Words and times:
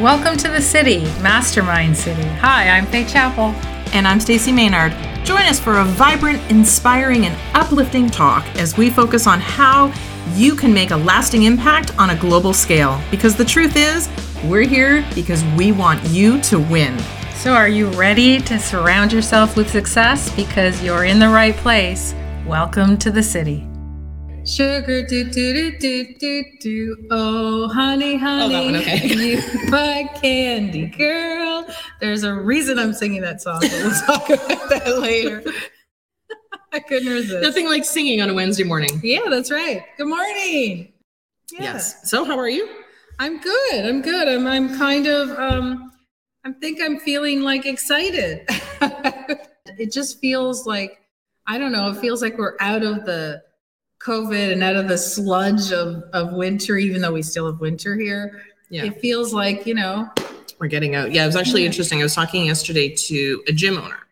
Welcome 0.00 0.36
to 0.36 0.50
the 0.50 0.60
city, 0.60 1.04
Mastermind 1.22 1.96
City. 1.96 2.22
Hi, 2.22 2.68
I'm 2.68 2.84
Faye 2.84 3.06
Chapel. 3.06 3.44
And 3.94 4.06
I'm 4.06 4.20
Stacey 4.20 4.52
Maynard. 4.52 4.92
Join 5.24 5.44
us 5.44 5.58
for 5.58 5.78
a 5.78 5.86
vibrant, 5.86 6.38
inspiring, 6.50 7.24
and 7.24 7.34
uplifting 7.54 8.10
talk 8.10 8.44
as 8.56 8.76
we 8.76 8.90
focus 8.90 9.26
on 9.26 9.40
how 9.40 9.90
you 10.34 10.54
can 10.54 10.74
make 10.74 10.90
a 10.90 10.96
lasting 10.98 11.44
impact 11.44 11.98
on 11.98 12.10
a 12.10 12.16
global 12.16 12.52
scale. 12.52 13.00
Because 13.10 13.36
the 13.36 13.44
truth 13.46 13.74
is, 13.74 14.10
we're 14.44 14.68
here 14.68 15.02
because 15.14 15.42
we 15.56 15.72
want 15.72 16.04
you 16.10 16.42
to 16.42 16.60
win. 16.60 16.98
So, 17.36 17.54
are 17.54 17.68
you 17.68 17.88
ready 17.92 18.38
to 18.42 18.58
surround 18.58 19.14
yourself 19.14 19.56
with 19.56 19.70
success? 19.70 20.30
Because 20.36 20.82
you're 20.82 21.06
in 21.06 21.18
the 21.18 21.30
right 21.30 21.56
place. 21.56 22.14
Welcome 22.44 22.98
to 22.98 23.10
the 23.10 23.22
city. 23.22 23.66
Sugar 24.46 25.02
do 25.02 25.24
do 25.24 25.52
do 25.52 25.76
do 25.76 26.14
do 26.20 26.44
do. 26.60 27.08
Oh, 27.10 27.66
honey, 27.66 28.16
honey, 28.16 28.54
oh, 28.54 28.64
one, 28.66 28.76
okay. 28.76 29.04
you 29.08 29.42
my 29.70 30.08
candy 30.22 30.86
girl. 30.86 31.66
There's 32.00 32.22
a 32.22 32.32
reason 32.32 32.78
I'm 32.78 32.92
singing 32.92 33.22
that 33.22 33.42
song, 33.42 33.58
but 33.60 33.72
we'll 33.72 34.00
talk 34.06 34.30
about 34.30 34.70
that 34.70 34.98
later. 35.00 35.42
I 36.72 36.78
couldn't 36.78 37.12
resist. 37.12 37.42
Nothing 37.42 37.66
like 37.66 37.84
singing 37.84 38.20
on 38.20 38.30
a 38.30 38.34
Wednesday 38.34 38.62
morning. 38.62 39.00
Yeah, 39.02 39.22
that's 39.28 39.50
right. 39.50 39.82
Good 39.96 40.06
morning. 40.06 40.92
Yeah. 41.50 41.62
Yes. 41.62 42.08
So, 42.08 42.24
how 42.24 42.38
are 42.38 42.48
you? 42.48 42.68
I'm 43.18 43.40
good. 43.40 43.84
I'm 43.84 44.00
good. 44.00 44.28
I'm. 44.28 44.46
I'm 44.46 44.78
kind 44.78 45.08
of. 45.08 45.30
Um, 45.30 45.90
I 46.44 46.52
think 46.52 46.80
I'm 46.80 47.00
feeling 47.00 47.40
like 47.40 47.66
excited. 47.66 48.46
it 49.76 49.90
just 49.90 50.20
feels 50.20 50.66
like 50.66 51.00
I 51.48 51.58
don't 51.58 51.72
know. 51.72 51.90
It 51.90 51.96
feels 51.96 52.22
like 52.22 52.38
we're 52.38 52.56
out 52.60 52.84
of 52.84 53.04
the 53.06 53.42
COVID 54.06 54.52
and 54.52 54.62
out 54.62 54.76
of 54.76 54.86
the 54.86 54.96
sludge 54.96 55.72
of, 55.72 56.04
of 56.12 56.32
winter, 56.32 56.76
even 56.76 57.02
though 57.02 57.12
we 57.12 57.22
still 57.22 57.50
have 57.50 57.60
winter 57.60 57.96
here, 57.96 58.42
yeah. 58.70 58.84
it 58.84 59.00
feels 59.00 59.34
like, 59.34 59.66
you 59.66 59.74
know. 59.74 60.08
We're 60.60 60.68
getting 60.68 60.94
out. 60.94 61.12
Yeah, 61.12 61.24
it 61.24 61.26
was 61.26 61.36
actually 61.36 61.66
interesting. 61.66 61.98
I 61.98 62.02
was 62.04 62.14
talking 62.14 62.46
yesterday 62.46 62.94
to 62.94 63.42
a 63.48 63.52
gym 63.52 63.76
owner 63.76 64.06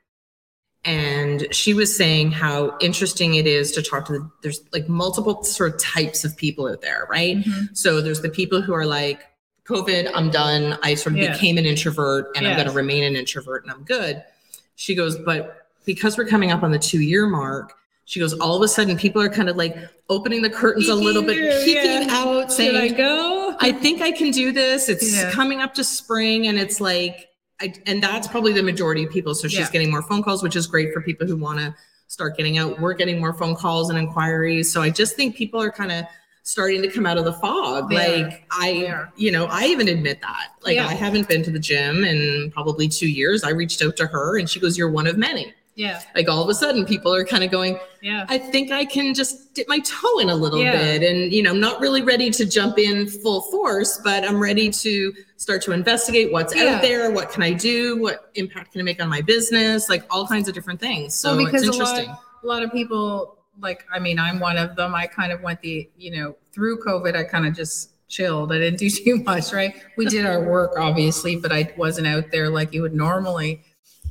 and 0.85 1.47
she 1.51 1.73
was 1.73 1.97
saying 1.97 2.33
how 2.33 2.77
interesting 2.81 3.37
it 3.37 3.47
is 3.47 3.73
to 3.73 3.83
talk 3.83 4.05
to 4.07 4.13
the, 4.13 4.31
there's 4.43 4.61
like 4.73 4.89
multiple 4.89 5.43
sort 5.43 5.75
of 5.75 5.81
types 5.81 6.25
of 6.25 6.37
people 6.37 6.67
out 6.67 6.83
there, 6.83 7.07
right? 7.09 7.39
Mm-hmm. 7.39 7.73
So 7.73 8.01
there's 8.01 8.21
the 8.21 8.29
people 8.29 8.61
who 8.61 8.75
are 8.75 8.85
like, 8.85 9.23
COVID, 9.67 10.11
I'm 10.15 10.31
done. 10.31 10.79
I 10.83 10.95
sort 10.95 11.15
of 11.15 11.21
became 11.21 11.57
an 11.57 11.65
introvert 11.65 12.27
and 12.37 12.45
yes. 12.45 12.51
I'm 12.51 12.57
going 12.57 12.69
to 12.69 12.75
remain 12.75 13.05
an 13.05 13.17
introvert 13.17 13.63
and 13.63 13.73
I'm 13.73 13.83
good. 13.85 14.23
She 14.75 14.95
goes, 14.95 15.17
but 15.17 15.69
because 15.87 16.19
we're 16.19 16.27
coming 16.27 16.51
up 16.51 16.63
on 16.63 16.71
the 16.71 16.79
two 16.79 17.01
year 17.01 17.27
mark, 17.27 17.73
she 18.07 18.21
goes, 18.21 18.35
all 18.35 18.57
of 18.57 18.63
a 18.63 18.69
sudden, 18.69 18.97
people 18.97 19.23
are 19.23 19.31
kind 19.31 19.49
of 19.49 19.57
like 19.57 19.77
opening 20.11 20.43
the 20.43 20.51
curtains 20.51 20.89
a 20.89 20.95
little 20.95 21.23
bit, 21.23 21.65
peeking 21.65 22.09
yeah. 22.09 22.09
out, 22.11 22.53
saying, 22.53 22.77
I 22.77 22.95
go? 22.95 23.57
I 23.61 23.73
think 23.73 24.03
I 24.03 24.13
can 24.13 24.31
do 24.31 24.53
this. 24.53 24.89
It's 24.89 25.15
yeah. 25.15 25.31
coming 25.31 25.61
up 25.61 25.75
to 25.75 25.85
spring. 25.85 26.47
And 26.47 26.59
it's 26.59 26.81
like, 26.81 27.29
I, 27.61 27.73
and 27.87 28.03
that's 28.03 28.29
probably 28.29 28.53
the 28.53 28.63
majority 28.63 29.05
of 29.05 29.11
people. 29.11 29.35
So 29.35 29.49
she's 29.49 29.61
yeah. 29.61 29.71
getting 29.71 29.91
more 29.91 30.03
phone 30.03 30.23
calls, 30.23 30.43
which 30.43 30.57
is 30.57 30.67
great 30.67 30.93
for 30.93 31.01
people 31.01 31.27
who 31.27 31.37
want 31.37 31.61
to 31.61 31.75
start 32.09 32.37
getting 32.37 32.59
out. 32.59 32.79
We're 32.79 32.95
getting 32.95 33.21
more 33.21 33.33
phone 33.33 33.55
calls 33.55 33.89
and 33.89 33.99
inquiries. 33.99 34.71
So 34.71 34.83
I 34.83 34.91
just 34.91 35.17
think 35.17 35.35
people 35.35 35.63
are 35.63 35.71
kind 35.71 35.91
of 35.91 36.05
starting 36.43 36.83
to 36.83 36.89
come 36.89 37.07
out 37.07 37.17
of 37.17 37.25
the 37.25 37.33
fog. 37.33 37.91
like 37.91 38.47
I, 38.51 39.07
you 39.17 39.33
know, 39.33 39.47
I 39.47 39.65
even 39.65 39.89
admit 39.89 40.21
that. 40.21 40.49
Like 40.63 40.77
I 40.77 40.93
haven't 40.93 41.27
been 41.27 41.43
to 41.43 41.51
the 41.51 41.59
gym 41.59 42.05
in 42.05 42.51
probably 42.53 42.87
two 42.87 43.09
years. 43.09 43.45
I 43.45 43.51
reached 43.51 43.83
out 43.83 43.97
to 43.97 44.07
her 44.07 44.39
and 44.39 44.49
she 44.49 44.61
goes, 44.61 44.77
You're 44.77 44.91
one 44.91 45.07
of 45.07 45.17
many. 45.17 45.55
Yeah. 45.77 46.01
Like 46.15 46.29
all 46.29 46.43
of 46.43 46.49
a 46.49 46.55
sudden 46.55 46.85
people 46.85 47.13
are 47.13 47.25
kind 47.25 47.43
of 47.43 47.51
going, 47.51 47.79
yeah, 48.01 48.27
I 48.29 48.39
think 48.39 48.71
I 48.71 48.85
can 48.85 49.13
just 49.13 49.55
dip 49.55 49.69
my 49.69 49.81
toe 49.81 50.21
in 50.21 50.31
a 50.31 50.35
little 50.35 50.63
yeah. 50.63 50.73
bit. 50.73 51.03
And, 51.03 51.33
you 51.33 51.43
know, 51.43 51.51
I'm 51.51 51.61
not 51.61 51.81
really 51.81 52.03
ready 52.03 52.31
to 52.31 52.47
jump 52.47 52.79
in 52.79 53.09
full 53.09 53.43
force, 53.43 54.01
but 54.05 54.25
I'm 54.25 54.41
ready 54.41 54.71
to 54.71 55.13
start 55.37 55.63
to 55.63 55.73
investigate 55.73 56.33
what's 56.33 56.55
yeah. 56.55 56.77
out 56.77 56.83
there. 56.83 57.11
What 57.11 57.31
can 57.31 57.43
I 57.43 57.53
do? 57.53 58.01
What 58.01 58.31
impact 58.37 58.73
can 58.73 58.81
I 58.83 58.85
make 58.85 59.03
on 59.03 59.09
my 59.09 59.21
business? 59.21 59.89
Like 59.89 60.05
all 60.11 60.27
kinds 60.27 60.49
of 60.49 60.55
different 60.55 60.81
things. 60.81 61.15
So 61.15 61.37
well, 61.37 61.45
because 61.45 61.63
it's 61.63 61.77
interesting. 61.77 62.07
A 62.07 62.13
lot, 62.13 62.21
a 62.43 62.47
lot 62.47 62.63
of 62.63 62.71
people 62.71 63.39
like, 63.61 63.85
I 63.93 63.99
mean, 63.99 64.19
I'm 64.19 64.39
one 64.39 64.57
of 64.57 64.77
them. 64.77 64.95
I 64.95 65.07
kind 65.07 65.33
of 65.33 65.43
went 65.43 65.61
the, 65.61 65.89
you 65.97 66.11
know, 66.13 66.37
through 66.53 66.85
COVID, 66.85 67.17
I 67.17 67.25
kind 67.25 67.47
of 67.47 67.55
just 67.55 67.91
chilled. 68.09 68.53
I 68.53 68.59
didn't 68.59 68.79
do 68.79 68.91
too 68.91 69.23
much, 69.25 69.53
right? 69.53 69.75
We 69.97 70.07
did 70.07 70.25
our 70.25 70.43
work, 70.43 70.75
obviously, 70.79 71.37
but 71.37 71.53
I 71.53 71.73
wasn't 71.77 72.07
out 72.07 72.31
there 72.31 72.49
like 72.49 72.73
you 72.73 72.83
would 72.83 72.95
normally. 72.95 73.65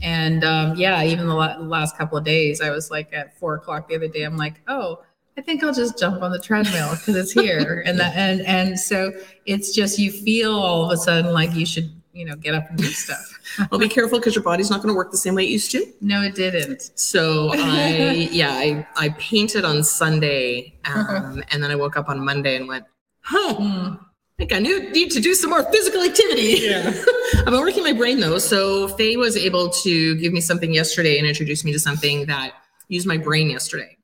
And 0.03 0.44
um, 0.44 0.75
yeah, 0.75 1.02
even 1.02 1.28
the 1.28 1.34
last 1.34 1.97
couple 1.97 2.18
of 2.18 2.25
days, 2.25 2.59
I 2.59 2.69
was 2.69 2.91
like 2.91 3.12
at 3.14 3.38
four 3.40 3.56
o'clock 3.56 3.88
the 3.88 3.96
other 3.96 4.09
day. 4.09 4.24
I'm 4.24 4.36
like, 4.36 4.62
oh, 4.68 5.02
I 5.38 5.41
think 5.41 5.64
I'll 5.64 5.74
just 5.74 5.97
jump 5.97 6.22
on 6.22 6.31
the 6.31 6.40
treadmill 6.40 6.91
because 6.91 7.16
it's 7.16 7.31
here, 7.31 7.81
and 7.88 7.97
that 8.00 8.16
and 8.16 8.41
and 8.41 8.80
so 8.80 9.14
it's 9.46 9.74
just 9.74 9.97
you 9.97 10.12
feel 10.12 10.53
all 10.53 10.86
of 10.86 10.91
a 10.91 10.97
sudden 10.97 11.34
like 11.34 11.56
you 11.56 11.66
should 11.66 11.90
you 12.12 12.25
know 12.25 12.36
get 12.36 12.53
up 12.53 12.69
and 12.69 12.78
do 12.78 12.84
stuff. 12.84 13.40
well, 13.72 13.80
be 13.80 13.88
careful 13.88 14.19
because 14.19 14.36
your 14.36 14.44
body's 14.44 14.69
not 14.69 14.81
going 14.81 14.94
to 14.94 14.96
work 14.96 15.09
the 15.09 15.18
same 15.18 15.36
way 15.36 15.46
it 15.46 15.50
used 15.50 15.72
to. 15.72 15.86
No, 16.02 16.22
it 16.22 16.35
didn't. 16.35 16.91
So 16.96 17.52
I 17.53 18.28
yeah 18.31 18.52
I 18.52 18.85
I 18.97 19.09
painted 19.18 19.64
on 19.64 19.84
Sunday, 19.84 20.78
um, 20.84 21.41
and 21.50 21.64
then 21.64 21.72
I 21.72 21.75
woke 21.75 21.96
up 21.96 22.09
on 22.09 22.24
Monday 22.24 22.58
and 22.58 22.68
went, 22.68 22.85
huh. 23.22 23.56
Mm 23.56 24.00
I 24.40 24.46
think 24.46 24.54
I 24.54 24.60
need 24.60 25.12
to 25.12 25.20
do 25.20 25.36
some 25.36 25.52
more 25.52 25.64
physical 25.72 26.02
activity. 26.02 26.58
Yeah. 26.62 26.88
I've 27.40 27.46
been 27.46 27.62
working 27.62 27.84
my 27.84 27.94
brain 27.94 28.20
though. 28.20 28.40
So 28.40 28.88
Faye 28.88 29.16
was 29.16 29.38
able 29.38 29.70
to 29.70 30.16
give 30.16 30.34
me 30.34 30.42
something 30.42 30.74
yesterday 30.74 31.20
and 31.20 31.28
introduce 31.28 31.64
me 31.64 31.72
to 31.72 31.80
something 31.80 32.26
that 32.26 32.54
used 32.88 33.06
my 33.06 33.18
brain 33.18 33.52
yesterday. 33.52 33.96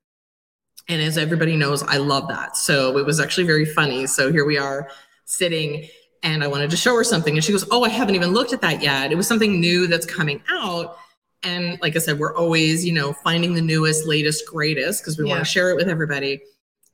And 0.87 1.01
as 1.01 1.17
everybody 1.17 1.55
knows, 1.55 1.81
I 1.81 1.97
love 1.97 2.27
that. 2.27 2.57
So 2.57 2.97
it 2.99 3.07
was 3.07 3.19
actually 3.19 3.47
very 3.47 3.65
funny. 3.65 4.05
So 4.05 4.31
here 4.31 4.45
we 4.45 4.57
are 4.59 4.89
sitting 5.25 5.87
and 6.21 6.43
I 6.43 6.47
wanted 6.47 6.69
to 6.71 6.77
show 6.77 6.95
her 6.95 7.03
something. 7.03 7.35
And 7.35 7.43
she 7.43 7.51
goes, 7.51 7.67
Oh, 7.71 7.83
I 7.83 7.89
haven't 7.89 8.13
even 8.13 8.29
looked 8.29 8.53
at 8.53 8.61
that 8.61 8.83
yet. 8.83 9.11
It 9.11 9.15
was 9.15 9.27
something 9.27 9.59
new 9.59 9.87
that's 9.87 10.05
coming 10.05 10.43
out. 10.51 10.95
And 11.41 11.79
like 11.81 11.95
I 11.95 11.99
said, 11.99 12.19
we're 12.19 12.35
always, 12.35 12.85
you 12.85 12.93
know, 12.93 13.13
finding 13.13 13.55
the 13.55 13.61
newest, 13.61 14.05
latest, 14.05 14.45
greatest 14.45 15.01
because 15.01 15.17
we 15.17 15.25
yeah. 15.25 15.31
want 15.31 15.43
to 15.43 15.49
share 15.49 15.71
it 15.71 15.75
with 15.75 15.87
everybody 15.87 16.39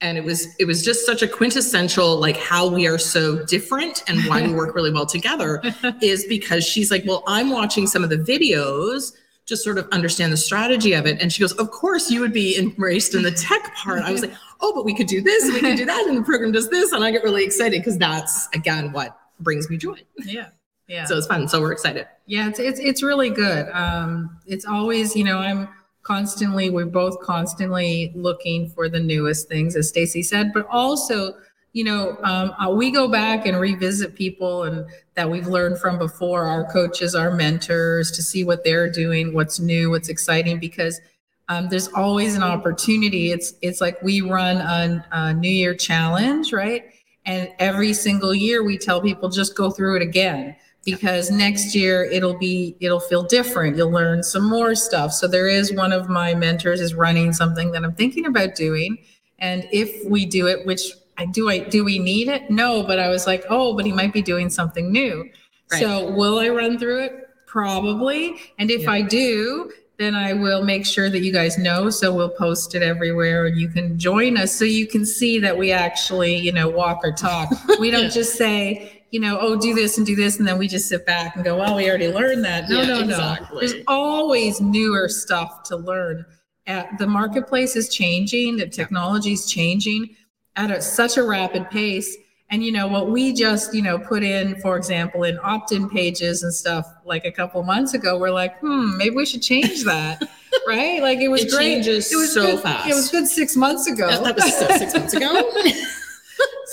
and 0.01 0.17
it 0.17 0.23
was 0.23 0.47
it 0.59 0.65
was 0.65 0.83
just 0.83 1.05
such 1.05 1.21
a 1.21 1.27
quintessential 1.27 2.17
like 2.17 2.37
how 2.37 2.67
we 2.67 2.85
are 2.85 2.97
so 2.97 3.43
different 3.45 4.03
and 4.07 4.19
why 4.25 4.41
we 4.45 4.53
work 4.53 4.75
really 4.75 4.91
well 4.91 5.05
together 5.05 5.61
is 6.01 6.25
because 6.25 6.65
she's 6.65 6.91
like 6.91 7.03
well 7.05 7.23
i'm 7.27 7.49
watching 7.49 7.87
some 7.87 8.03
of 8.03 8.09
the 8.09 8.17
videos 8.17 9.13
just 9.45 9.63
sort 9.63 9.77
of 9.77 9.87
understand 9.91 10.33
the 10.33 10.37
strategy 10.37 10.93
of 10.93 11.05
it. 11.05 11.21
And 11.21 11.31
she 11.31 11.41
goes 11.41 11.53
of 11.53 11.71
course 11.71 12.09
you 12.09 12.19
would 12.21 12.33
be 12.33 12.57
embraced 12.57 13.13
in 13.13 13.21
the 13.21 13.31
tech 13.31 13.73
part. 13.75 14.01
I 14.01 14.11
was 14.11 14.21
like 14.21 14.33
oh 14.61 14.73
but 14.73 14.85
we 14.85 14.93
could 14.95 15.07
do 15.07 15.21
this 15.21 15.43
and 15.43 15.53
we 15.53 15.59
could 15.61 15.77
do 15.77 15.85
that 15.85 16.05
and 16.07 16.17
the 16.17 16.23
program 16.23 16.51
does 16.51 16.69
this. 16.69 16.91
And 16.91 17.03
i 17.03 17.11
get 17.11 17.23
really 17.23 17.45
excited 17.45 17.79
because 17.79 17.97
that's 17.97 18.47
again 18.53 18.91
what 18.91 19.17
brings 19.39 19.69
me 19.69 19.77
joy. 19.77 19.99
Yeah 20.23 20.49
yeah. 20.87 21.05
So 21.05 21.17
it's 21.17 21.27
fun. 21.27 21.47
So 21.47 21.61
we're 21.61 21.71
excited. 21.71 22.07
Yeah 22.25 22.49
it's 22.49 22.59
it's, 22.59 22.79
it's 22.79 23.03
really 23.03 23.29
good. 23.29 23.69
Um 23.71 24.37
it's 24.47 24.65
always 24.65 25.15
you 25.15 25.23
know 25.23 25.37
i'm 25.37 25.69
constantly 26.05 26.69
we're 26.69 26.85
both 26.85 27.19
constantly 27.19 28.11
looking 28.15 28.69
for 28.69 28.87
the 28.87 28.99
newest 28.99 29.49
things 29.49 29.75
as 29.75 29.89
Stacey 29.89 30.23
said 30.23 30.51
but 30.53 30.65
also 30.69 31.33
you 31.73 31.83
know 31.83 32.17
um, 32.23 32.51
uh, 32.59 32.69
we 32.69 32.91
go 32.91 33.07
back 33.07 33.45
and 33.45 33.59
revisit 33.59 34.15
people 34.15 34.63
and 34.63 34.85
that 35.15 35.29
we've 35.29 35.47
learned 35.47 35.79
from 35.79 35.97
before 35.97 36.45
our 36.45 36.63
coaches 36.71 37.15
our 37.15 37.31
mentors 37.31 38.11
to 38.11 38.21
see 38.21 38.43
what 38.43 38.63
they're 38.63 38.89
doing 38.89 39.33
what's 39.33 39.59
new 39.59 39.89
what's 39.89 40.09
exciting 40.09 40.59
because 40.59 41.01
um, 41.47 41.69
there's 41.69 41.87
always 41.89 42.35
an 42.35 42.43
opportunity. 42.43 43.31
It's 43.31 43.53
it's 43.61 43.81
like 43.81 44.01
we 44.01 44.21
run 44.21 44.57
a, 44.57 45.05
a 45.11 45.33
new 45.33 45.49
year 45.49 45.75
challenge 45.75 46.51
right? 46.53 46.85
And 47.25 47.49
every 47.59 47.93
single 47.93 48.35
year 48.35 48.63
we 48.63 48.77
tell 48.77 49.01
people 49.01 49.29
just 49.29 49.55
go 49.55 49.71
through 49.71 49.97
it 49.97 50.01
again 50.01 50.55
because 50.85 51.31
next 51.31 51.75
year 51.75 52.03
it'll 52.05 52.37
be 52.37 52.77
it'll 52.79 52.99
feel 52.99 53.23
different. 53.23 53.75
You'll 53.75 53.91
learn 53.91 54.23
some 54.23 54.47
more 54.47 54.75
stuff. 54.75 55.11
So 55.11 55.27
there 55.27 55.47
is 55.47 55.73
one 55.73 55.91
of 55.91 56.07
my 56.07 56.35
mentors 56.35 56.79
is 56.79 56.93
running 56.93 57.33
something 57.33 57.71
that 57.71 57.83
i'm 57.83 57.95
thinking 57.95 58.25
about 58.25 58.55
doing. 58.55 58.97
And 59.39 59.67
if 59.71 60.07
we 60.09 60.25
do 60.25 60.47
it 60.47 60.65
which 60.65 60.91
i 61.17 61.25
do 61.25 61.49
i 61.49 61.59
do 61.59 61.83
we 61.83 61.99
need 61.99 62.27
it? 62.27 62.49
No 62.49 62.83
but 62.83 62.99
i 62.99 63.09
was 63.09 63.27
like 63.27 63.43
oh 63.49 63.75
but 63.75 63.85
he 63.85 63.91
might 63.91 64.13
be 64.13 64.21
doing 64.21 64.49
something 64.49 64.91
new. 64.91 65.29
Right. 65.71 65.81
so 65.81 66.11
will 66.11 66.39
i 66.39 66.49
run 66.49 66.77
through 66.77 67.03
it? 67.03 67.29
Probably. 67.47 68.39
And 68.59 68.69
if 68.69 68.83
yeah. 68.83 68.91
i 68.91 69.01
do 69.01 69.71
then 69.97 70.13
I 70.13 70.33
will 70.33 70.63
make 70.63 70.85
sure 70.85 71.09
that 71.09 71.21
you 71.21 71.31
guys 71.31 71.57
know. 71.57 71.89
So 71.89 72.13
we'll 72.13 72.29
post 72.29 72.75
it 72.75 72.83
everywhere 72.83 73.45
and 73.45 73.57
you 73.57 73.69
can 73.69 73.97
join 73.97 74.37
us 74.37 74.53
so 74.53 74.65
you 74.65 74.87
can 74.87 75.05
see 75.05 75.39
that 75.39 75.57
we 75.57 75.71
actually, 75.71 76.35
you 76.35 76.51
know, 76.51 76.67
walk 76.67 76.99
or 77.03 77.13
talk. 77.13 77.49
We 77.79 77.91
don't 77.91 78.11
just 78.11 78.35
say, 78.35 78.94
you 79.11 79.19
know, 79.19 79.37
oh, 79.39 79.55
do 79.55 79.73
this 79.73 79.97
and 79.97 80.05
do 80.05 80.15
this. 80.15 80.39
And 80.39 80.47
then 80.47 80.57
we 80.57 80.67
just 80.67 80.89
sit 80.89 81.05
back 81.05 81.35
and 81.35 81.45
go, 81.45 81.57
well, 81.57 81.75
we 81.75 81.87
already 81.87 82.09
learned 82.09 82.43
that. 82.45 82.69
No, 82.69 82.81
yeah, 82.81 82.87
no, 82.87 82.99
exactly. 83.01 83.47
no. 83.53 83.59
There's 83.59 83.83
always 83.87 84.59
newer 84.59 85.07
stuff 85.07 85.63
to 85.63 85.77
learn. 85.77 86.25
Uh, 86.67 86.83
the 86.97 87.07
marketplace 87.07 87.75
is 87.75 87.89
changing, 87.89 88.57
the 88.57 88.67
technology 88.67 89.33
is 89.33 89.45
changing 89.45 90.15
at 90.55 90.71
a, 90.71 90.81
such 90.81 91.17
a 91.17 91.23
rapid 91.23 91.69
pace. 91.69 92.17
And 92.49 92.63
you 92.63 92.71
know 92.71 92.87
what 92.87 93.09
we 93.09 93.33
just 93.33 93.73
you 93.73 93.81
know 93.81 93.97
put 93.97 94.21
in, 94.23 94.55
for 94.61 94.77
example, 94.77 95.23
in 95.23 95.39
opt-in 95.43 95.89
pages 95.89 96.43
and 96.43 96.53
stuff 96.53 96.85
like 97.03 97.25
a 97.25 97.31
couple 97.31 97.61
months 97.63 97.95
ago, 97.95 98.19
we're 98.19 98.31
like, 98.31 98.59
hmm, 98.59 98.95
maybe 98.97 99.15
we 99.15 99.25
should 99.25 99.41
change 99.41 99.83
that, 99.83 100.21
right? 100.67 101.01
Like 101.01 101.19
it 101.19 101.29
was 101.29 101.45
it 101.45 101.51
great. 101.51 101.85
It 101.87 101.95
was 101.95 102.33
so 102.33 102.45
good, 102.45 102.59
fast. 102.59 102.87
It 102.87 102.93
was 102.93 103.09
good 103.09 103.27
six 103.27 103.55
months 103.55 103.87
ago. 103.87 104.07
That, 104.07 104.35
that 104.35 104.35
was 104.35 104.79
six 104.79 104.93
months 104.93 105.13
ago. 105.15 105.51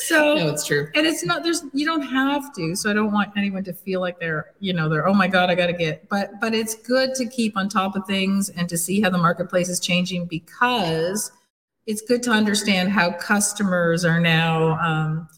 So 0.07 0.35
no, 0.35 0.49
it's 0.49 0.67
true. 0.67 0.89
and 0.95 1.07
it's 1.07 1.25
not 1.25 1.43
there's 1.45 1.63
you 1.73 1.87
don't 1.87 2.03
have 2.03 2.53
to 2.55 2.75
so 2.75 2.91
i 2.91 2.93
don't 2.93 3.13
want 3.13 3.33
anyone 3.37 3.63
to 3.65 3.73
feel 3.73 4.01
like 4.01 4.19
they're 4.19 4.53
you 4.59 4.73
know 4.73 4.89
they're 4.89 5.07
oh 5.07 5.15
my 5.15 5.29
god 5.29 5.49
i 5.51 5.55
gotta 5.55 5.73
get 5.73 6.09
but 6.09 6.31
but 6.41 6.55
it's 6.55 6.75
good 6.75 7.15
to 7.15 7.27
keep 7.27 7.57
on 7.57 7.69
top 7.69 7.95
of 7.95 8.05
things 8.07 8.49
and 8.51 8.69
to 8.69 8.77
see 8.77 9.01
how 9.01 9.11
the 9.11 9.19
marketplace 9.19 9.69
is 9.69 9.79
changing 9.79 10.27
because 10.27 11.31
it's 11.87 12.01
good 12.03 12.23
to 12.23 12.31
understand 12.31 12.91
how 12.91 13.13
customers 13.13 14.05
are 14.05 14.21
now 14.21 14.79
um, 14.81 15.29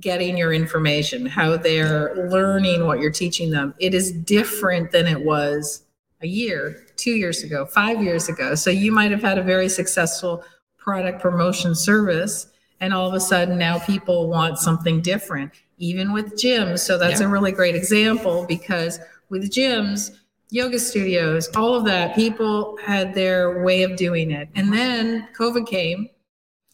getting 0.00 0.36
your 0.36 0.52
information 0.52 1.24
how 1.24 1.56
they're 1.56 2.28
learning 2.28 2.86
what 2.86 3.00
you're 3.00 3.10
teaching 3.10 3.50
them 3.50 3.74
it 3.78 3.94
is 3.94 4.12
different 4.12 4.90
than 4.90 5.06
it 5.06 5.24
was 5.24 5.84
a 6.22 6.26
year 6.26 6.86
two 6.96 7.12
years 7.12 7.42
ago 7.42 7.64
five 7.64 8.02
years 8.02 8.28
ago 8.28 8.54
so 8.54 8.68
you 8.70 8.92
might 8.92 9.10
have 9.10 9.22
had 9.22 9.38
a 9.38 9.42
very 9.42 9.68
successful 9.68 10.44
product 10.76 11.20
promotion 11.20 11.74
service 11.74 12.48
and 12.80 12.92
all 12.92 13.08
of 13.08 13.14
a 13.14 13.20
sudden 13.20 13.56
now 13.58 13.78
people 13.78 14.28
want 14.28 14.58
something 14.58 15.00
different 15.00 15.52
even 15.78 16.12
with 16.12 16.34
gyms 16.34 16.80
so 16.80 16.98
that's 16.98 17.20
Yeah. 17.20 17.26
a 17.26 17.30
really 17.30 17.52
great 17.52 17.74
example 17.74 18.44
because 18.48 19.00
with 19.30 19.50
gyms 19.50 20.10
yoga 20.50 20.78
studios 20.78 21.48
all 21.56 21.74
of 21.74 21.84
that 21.86 22.14
people 22.14 22.76
had 22.84 23.14
their 23.14 23.62
way 23.64 23.82
of 23.82 23.96
doing 23.96 24.30
it 24.30 24.48
and 24.54 24.72
then 24.72 25.26
covid 25.36 25.66
came 25.66 26.08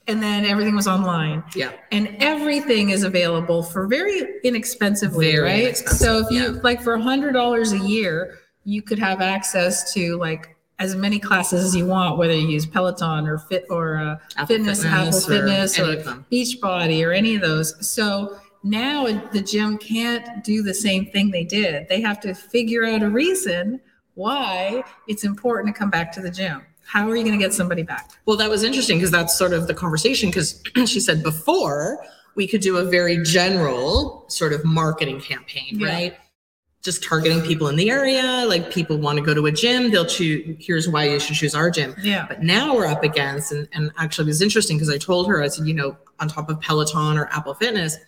and 0.07 0.23
then 0.23 0.45
everything 0.45 0.75
was 0.75 0.89
online 0.89 1.43
Yeah. 1.55 1.71
and 1.93 2.17
everything 2.21 2.91
is 2.91 3.05
available 3.05 3.63
for 3.63 3.87
very 3.87 4.23
inexpensively 4.43 5.31
Very 5.33 5.43
right 5.45 5.63
inexpensive, 5.65 5.99
so 5.99 6.19
if 6.19 6.31
you 6.31 6.43
yeah. 6.55 6.61
like 6.63 6.83
for 6.83 6.95
a 6.95 7.01
hundred 7.01 7.33
dollars 7.33 7.73
a 7.73 7.79
year 7.79 8.39
you 8.65 8.83
could 8.83 8.99
have 8.99 9.21
access 9.21 9.93
to 9.95 10.17
like 10.17 10.57
as 10.81 10.97
many 10.97 11.19
classes 11.21 11.63
as 11.65 11.77
you 11.77 11.87
want 11.87 12.19
whether 12.19 12.33
you 12.35 12.49
use 12.49 12.67
peloton 12.67 13.29
or 13.29 13.39
fit 13.39 13.65
or 13.71 13.97
uh, 13.97 14.17
Apple 14.37 14.57
fitness, 14.57 14.85
apple 14.85 15.17
or 15.17 15.21
fitness 15.21 15.79
or 15.79 15.95
them. 15.97 16.27
beachbody 16.33 17.07
or 17.07 17.13
any 17.13 17.37
of 17.37 17.43
those 17.43 17.69
so 17.87 18.37
now 18.65 19.07
the 19.33 19.41
gym 19.41 19.79
can't 19.79 20.43
do 20.43 20.63
the 20.63 20.75
same 20.75 21.07
thing 21.13 21.31
they 21.31 21.45
did 21.45 21.87
they 21.89 22.01
have 22.01 22.19
to 22.21 22.35
figure 22.35 22.85
out 22.85 23.03
a 23.03 23.09
reason 23.09 23.81
why 24.15 24.83
it's 25.07 25.23
important 25.25 25.73
to 25.73 25.79
come 25.79 25.91
back 25.91 26.11
to 26.13 26.21
the 26.21 26.31
gym 26.31 26.63
how 26.85 27.09
are 27.09 27.15
you 27.15 27.23
going 27.23 27.39
to 27.39 27.43
get 27.45 27.55
somebody 27.55 27.83
back 27.85 28.11
Well, 28.27 28.37
that 28.39 28.51
was 28.51 28.65
interesting 28.65 28.97
because 28.99 29.13
that's 29.13 29.39
sort 29.39 29.53
of 29.53 29.69
the 29.69 29.75
conversation. 29.75 30.29
Because 30.29 30.61
she 30.87 30.99
said 30.99 31.23
before 31.23 32.05
we 32.35 32.49
could 32.49 32.63
do 32.63 32.79
a 32.79 32.85
very 32.85 33.23
general 33.23 34.25
sort 34.29 34.53
of 34.53 34.65
marketing 34.65 35.21
campaign, 35.21 35.79
Yeah. 35.79 35.87
right? 35.87 36.17
Just 36.83 37.05
targeting 37.05 37.43
people 37.43 37.69
in 37.69 37.77
the 37.77 37.91
area. 37.91 38.45
Like 38.49 38.71
people 38.73 38.97
want 38.97 39.19
to 39.19 39.25
go 39.25 39.35
to 39.35 39.47
a 39.47 39.53
gym, 39.53 39.91
they'll 39.91 40.07
choose. 40.07 40.57
Here's 40.59 40.89
why 40.89 41.05
you 41.05 41.21
should 41.21 41.37
choose 41.37 41.55
our 41.55 41.71
gym. 41.71 41.95
yeah 42.03 42.27
But 42.27 42.43
now 42.43 42.75
we're 42.75 42.87
up 42.87 43.03
against, 43.05 43.53
and, 43.53 43.69
and 43.73 43.93
actually 43.99 44.25
it 44.25 44.29
was 44.29 44.43
interesting 44.43 44.79
because 44.79 44.89
I 44.89 44.97
told 44.99 45.29
her, 45.29 45.43
I 45.43 45.49
said, 45.49 45.67
you 45.67 45.75
know, 45.75 45.97
on 46.21 46.29
top 46.29 46.49
of 46.49 46.61
Peloton 46.61 47.19
or 47.19 47.27
Apple 47.33 47.55
Fitness, 47.55 47.99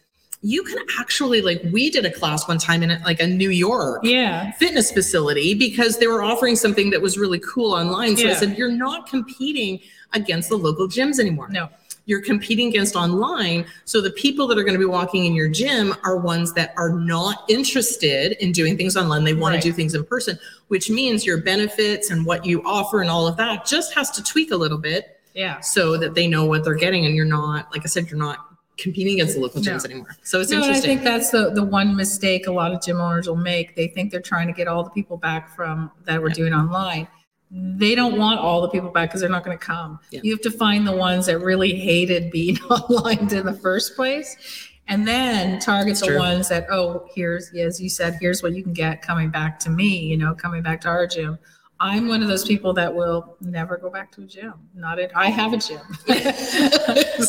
you 0.41 0.65
can 0.65 0.79
actually 0.99 1.41
like 1.41 1.63
we 1.73 1.89
did 1.89 2.05
a 2.05 2.11
class 2.11 2.49
one 2.49 2.59
time 2.59 2.83
in 2.83 3.01
like 3.03 3.21
a 3.21 3.27
New 3.27 3.51
York 3.51 4.01
yeah 4.03 4.51
fitness 4.53 4.91
facility 4.91 5.55
because 5.55 5.99
they 5.99 6.09
were 6.09 6.21
offering 6.23 6.57
something 6.57 6.91
that 6.91 7.01
was 7.01 7.17
really 7.17 7.39
cool 7.39 7.73
online. 7.73 8.17
So 8.17 8.29
I 8.29 8.33
said, 8.35 8.59
you're 8.59 8.73
not 8.73 9.07
competing 9.07 9.79
against 10.15 10.49
the 10.49 10.57
local 10.57 10.89
gyms 10.89 11.21
anymore. 11.21 11.49
no 11.49 11.69
You're 12.07 12.21
competing 12.23 12.69
against 12.69 12.97
online. 12.97 13.65
So 13.85 14.01
the 14.01 14.11
people 14.11 14.47
that 14.49 14.59
are 14.59 14.63
going 14.65 14.75
to 14.75 14.79
be 14.79 14.85
walking 14.85 15.25
in 15.27 15.35
your 15.35 15.49
gym 15.49 15.95
are 16.05 16.17
ones 16.17 16.53
that 16.55 16.75
are 16.77 16.91
not 16.91 17.45
interested 17.49 18.33
in 18.45 18.53
doing 18.53 18.77
things 18.77 18.97
online. 18.97 19.25
They 19.25 19.35
want 19.35 19.55
Right. 19.55 19.63
to 19.63 19.69
do 19.69 19.73
things 19.73 19.95
in 19.95 20.05
person, 20.05 20.39
which 20.69 20.91
means 20.91 21.25
your 21.25 21.39
benefits 21.39 22.11
and 22.11 22.27
what 22.27 22.45
you 22.45 22.61
offer 22.65 23.01
and 23.03 23.11
all 23.11 23.27
of 23.29 23.37
that 23.37 23.65
just 23.67 23.95
has 23.95 24.11
to 24.13 24.23
tweak 24.23 24.51
a 24.51 24.57
little 24.57 24.79
bit 24.79 25.21
yeah 25.35 25.61
so 25.61 25.97
that 25.97 26.15
they 26.15 26.27
know 26.27 26.45
what 26.45 26.65
they're 26.65 26.75
getting. 26.75 27.07
And 27.07 27.15
you're 27.15 27.25
not, 27.25 27.71
like 27.73 27.83
I 27.85 27.87
said, 27.87 28.11
you're 28.11 28.19
not 28.19 28.39
competing 28.79 29.15
against 29.15 29.35
the 29.37 29.41
local 29.41 29.63
No. 29.63 29.73
gyms 29.73 29.85
anymore. 29.85 30.17
So 30.25 30.41
it's 30.41 30.51
no, 30.51 30.63
and 30.63 30.73
I 30.73 30.81
think 30.81 31.05
that's 31.05 31.31
the 31.31 31.51
the 31.51 31.63
one 31.63 31.95
mistake 31.95 32.47
a 32.49 32.53
lot 32.53 32.73
of 32.73 32.83
gym 32.83 33.01
owners 33.01 33.29
will 33.29 33.37
make. 33.37 33.77
They 33.77 33.87
think 33.87 34.11
they're 34.11 34.21
trying 34.21 34.49
to 34.49 34.53
get 34.53 34.67
all 34.67 34.83
the 34.83 34.91
people 34.91 35.17
back 35.19 35.55
from 35.55 35.91
that 36.07 36.21
we're 36.21 36.29
Yeah. 36.31 36.35
doing 36.35 36.53
online. 36.55 37.07
They 37.55 37.95
don't 37.95 38.17
want 38.17 38.41
all 38.41 38.63
the 38.63 38.69
people 38.69 38.89
back 38.89 39.11
because 39.11 39.21
they're 39.21 39.29
not 39.29 39.45
going 39.45 39.59
to 39.59 39.65
come. 39.65 40.01
Yeah. 40.11 40.21
You 40.23 40.33
have 40.33 40.41
to 40.41 40.51
find 40.51 40.87
the 40.87 40.97
ones 40.97 41.27
that 41.27 41.39
really 41.39 41.75
hated 41.75 42.31
being 42.31 42.59
online 42.71 43.33
in 43.33 43.45
the 43.45 43.53
first 43.53 43.95
place, 43.95 44.71
and 44.89 45.07
then 45.07 45.61
target 45.61 45.99
the 45.99 46.17
ones 46.17 46.49
that 46.49 46.67
oh, 46.71 47.07
here's 47.15 47.53
as 47.53 47.81
you 47.81 47.91
said, 47.91 48.17
here's 48.21 48.43
what 48.43 48.55
you 48.55 48.63
can 48.63 48.73
get 48.73 49.03
coming 49.03 49.31
back 49.31 49.59
to 49.61 49.71
me. 49.71 49.99
You 49.99 50.17
know, 50.17 50.35
coming 50.35 50.63
back 50.63 50.81
to 50.83 50.89
our 50.89 51.07
gym. 51.07 51.39
I'm 51.83 52.07
one 52.07 52.23
of 52.23 52.29
those 52.29 52.45
people 52.45 52.73
that 52.75 52.95
will 52.95 53.37
never 53.41 53.77
go 53.77 53.91
back 53.91 54.13
to 54.13 54.23
a 54.23 54.25
gym. 54.25 54.55
Not 54.73 55.01
it. 55.01 55.11
I 55.17 55.31
have 55.31 55.53
a 55.53 55.57
gym. 55.57 55.81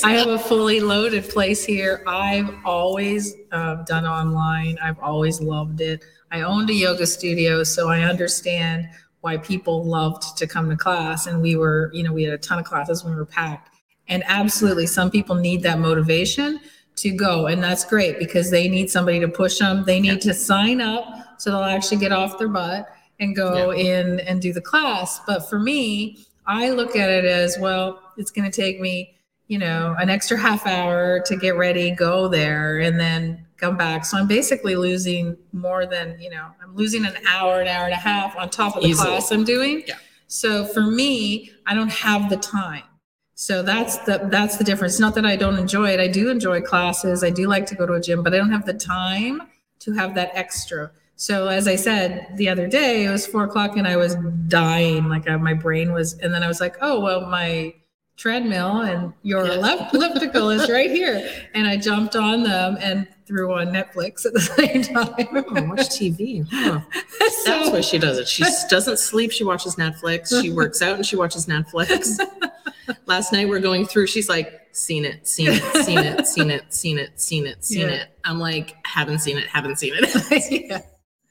I 0.03 0.11
have 0.11 0.27
a 0.27 0.37
fully 0.37 0.79
loaded 0.79 1.27
place 1.27 1.65
here. 1.65 2.03
I've 2.05 2.53
always 2.63 3.33
um, 3.51 3.83
done 3.87 4.05
online. 4.05 4.77
I've 4.79 4.99
always 4.99 5.41
loved 5.41 5.81
it. 5.81 6.05
I 6.31 6.41
owned 6.43 6.69
a 6.69 6.73
yoga 6.73 7.07
studio, 7.07 7.63
so 7.63 7.89
I 7.89 8.01
understand 8.01 8.89
why 9.23 9.37
people 9.37 9.85
loved 9.85 10.37
to 10.37 10.45
come 10.45 10.69
to 10.69 10.75
class. 10.75 11.27
And 11.27 11.41
we 11.41 11.55
were, 11.55 11.89
you 11.93 12.03
know, 12.03 12.11
we 12.11 12.23
had 12.23 12.33
a 12.33 12.37
ton 12.37 12.59
of 12.59 12.65
classes 12.65 13.05
when 13.05 13.13
we 13.13 13.17
were 13.17 13.25
packed. 13.25 13.69
And 14.09 14.21
absolutely, 14.27 14.85
some 14.85 15.09
people 15.09 15.35
need 15.35 15.63
that 15.63 15.79
motivation 15.79 16.59
to 16.97 17.09
go. 17.11 17.47
And 17.47 17.63
that's 17.63 17.85
great 17.85 18.19
because 18.19 18.51
they 18.51 18.67
need 18.67 18.91
somebody 18.91 19.21
to 19.21 19.29
push 19.29 19.59
them. 19.59 19.85
They 19.85 20.01
need 20.01 20.19
to 20.23 20.33
sign 20.33 20.81
up 20.81 21.05
so 21.37 21.51
they'll 21.51 21.63
actually 21.63 21.99
get 21.99 22.11
off 22.11 22.37
their 22.37 22.49
butt 22.49 22.93
and 23.21 23.33
go 23.33 23.71
in 23.71 24.19
and 24.19 24.41
do 24.41 24.51
the 24.51 24.59
class. 24.59 25.21
But 25.25 25.49
for 25.49 25.57
me, 25.57 26.25
I 26.45 26.71
look 26.71 26.97
at 26.97 27.09
it 27.09 27.23
as 27.23 27.57
well, 27.57 28.01
it's 28.17 28.29
going 28.29 28.51
to 28.51 28.61
take 28.61 28.81
me, 28.81 29.15
you 29.47 29.57
know, 29.57 29.95
an 29.99 30.09
extra 30.09 30.37
half 30.37 30.67
hour 30.67 31.21
to 31.21 31.37
get 31.37 31.55
ready, 31.55 31.91
go 31.91 32.27
there, 32.27 32.79
and 32.79 32.99
then 32.99 33.45
come 33.63 33.77
back. 33.77 34.05
So 34.05 34.17
I'm 34.17 34.27
basically 34.27 34.75
losing 34.75 35.37
more 35.51 35.85
than, 35.85 36.19
you 36.19 36.29
know, 36.29 36.47
I'm 36.61 36.75
losing 36.75 37.05
an 37.05 37.15
hour, 37.27 37.61
an 37.61 37.67
hour 37.67 37.85
and 37.85 37.93
a 37.93 37.97
half 37.97 38.35
on 38.35 38.49
top 38.49 38.75
of 38.75 38.83
the 38.83 38.89
Easily. 38.89 39.07
class 39.07 39.31
I'm 39.31 39.43
doing. 39.43 39.83
Yeah. 39.87 39.95
So 40.27 40.65
for 40.65 40.81
me, 40.81 41.51
I 41.65 41.73
don't 41.73 41.91
have 41.91 42.29
the 42.29 42.37
time. 42.37 42.83
So 43.35 43.63
that's 43.63 43.97
the 43.99 44.27
that's 44.31 44.57
the 44.57 44.63
difference. 44.63 44.99
Not 44.99 45.15
that 45.15 45.25
I 45.25 45.35
don't 45.35 45.57
enjoy 45.57 45.89
it. 45.89 45.99
I 45.99 46.07
do 46.07 46.29
enjoy 46.29 46.61
classes. 46.61 47.23
I 47.23 47.29
do 47.29 47.47
like 47.47 47.65
to 47.67 47.75
go 47.75 47.85
to 47.85 47.93
a 47.93 48.01
gym, 48.01 48.21
but 48.21 48.33
I 48.33 48.37
don't 48.37 48.51
have 48.51 48.65
the 48.65 48.73
time 48.73 49.41
to 49.79 49.93
have 49.93 50.15
that 50.15 50.31
extra. 50.33 50.91
So 51.15 51.47
as 51.47 51.67
I 51.67 51.75
said 51.75 52.27
the 52.35 52.49
other 52.49 52.67
day, 52.67 53.05
it 53.05 53.09
was 53.09 53.25
four 53.25 53.43
o'clock 53.43 53.77
and 53.77 53.87
I 53.87 53.97
was 53.97 54.15
dying. 54.47 55.09
Like 55.09 55.27
I, 55.29 55.35
my 55.37 55.53
brain 55.53 55.93
was, 55.93 56.13
and 56.19 56.33
then 56.33 56.43
I 56.43 56.47
was 56.47 56.59
like, 56.59 56.75
oh 56.81 56.99
well, 56.99 57.21
my 57.27 57.73
treadmill 58.17 58.81
and 58.81 59.13
your 59.23 59.45
Yes. 59.45 59.57
left 59.61 59.93
elliptical 59.95 60.49
is 60.49 60.69
right 60.69 60.89
here, 60.89 61.29
and 61.53 61.67
I 61.67 61.77
jumped 61.77 62.15
on 62.15 62.43
them 62.43 62.77
and 62.79 63.07
threw 63.25 63.53
on 63.53 63.67
Netflix 63.67 64.25
at 64.25 64.33
the 64.33 64.39
same 64.57 64.81
time. 64.83 65.27
Oh, 65.33 65.63
watch 65.69 65.89
TV. 65.89 66.45
Huh. 66.51 66.81
That's 67.45 67.69
why 67.71 67.81
she 67.81 67.97
does 67.97 68.17
it. 68.19 68.27
She 68.27 68.43
doesn't 68.69 68.99
sleep. 68.99 69.31
She 69.31 69.43
watches 69.43 69.75
Netflix. 69.75 70.41
She 70.41 70.49
works 70.51 70.81
out 70.81 70.95
and 70.95 71.05
she 71.05 71.15
watches 71.15 71.45
Netflix. 71.45 72.19
Last 73.05 73.31
night 73.33 73.47
we're 73.47 73.59
going 73.59 73.85
through. 73.85 74.07
She's 74.07 74.27
like, 74.29 74.59
seen 74.73 75.05
it, 75.05 75.27
seen 75.27 75.49
it, 75.51 75.61
seen 75.85 75.99
it, 75.99 76.27
seen 76.27 76.49
it, 76.51 76.73
seen 76.73 76.97
it, 76.99 77.19
seen 77.21 77.45
it, 77.47 77.63
seen 77.63 77.81
Yeah. 77.81 77.95
it. 77.95 78.07
I'm 78.25 78.39
like, 78.39 78.75
haven't 78.85 79.19
seen 79.19 79.37
it, 79.37 79.45
haven't 79.47 79.77
seen 79.77 79.93
it. 79.95 80.69
yeah. 80.69 80.81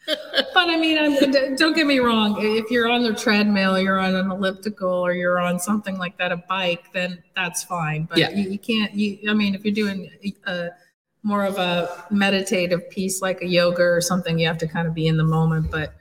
But 0.06 0.68
I 0.68 0.76
mean, 0.76 0.99
I'm, 0.99 1.56
don't 1.56 1.75
get 1.75 1.87
me 1.87 1.99
wrong. 1.99 2.37
If 2.40 2.71
you're 2.71 2.90
on 2.90 3.02
the 3.02 3.14
treadmill, 3.14 3.78
you're 3.78 3.99
on 3.99 4.14
an 4.14 4.30
elliptical, 4.30 4.88
or 4.88 5.12
you're 5.12 5.38
on 5.40 5.59
something 5.59 5.97
like 5.99 6.16
that, 6.18 6.32
a 6.32 6.37
bike, 6.49 6.92
then 6.92 7.23
that's 7.37 7.62
fine. 7.64 8.04
But 8.04 8.18
Yeah. 8.18 8.30
you, 8.30 8.50
you 8.50 8.59
can't. 8.59 8.92
You, 8.94 9.30
I 9.30 9.35
mean, 9.35 9.54
if 9.54 9.64
you're 9.64 9.75
doing 9.75 10.11
a 10.47 10.71
more 11.23 11.44
of 11.44 11.56
a 11.59 12.04
meditative 12.11 12.90
piece 12.90 13.23
like 13.23 13.42
a 13.42 13.47
yoga 13.47 13.82
or 13.82 14.00
something, 14.00 14.38
you 14.38 14.47
have 14.49 14.59
to 14.59 14.66
kind 14.66 14.88
of 14.88 14.94
be 14.94 15.06
in 15.06 15.16
the 15.16 15.25
moment. 15.25 15.71
But 15.71 15.94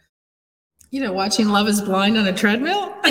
you 0.89 0.99
know, 1.01 1.13
watching 1.13 1.49
Love 1.49 1.67
Is 1.67 1.81
Blind 1.81 2.17
on 2.17 2.27
a 2.27 2.33
treadmill. 2.33 2.93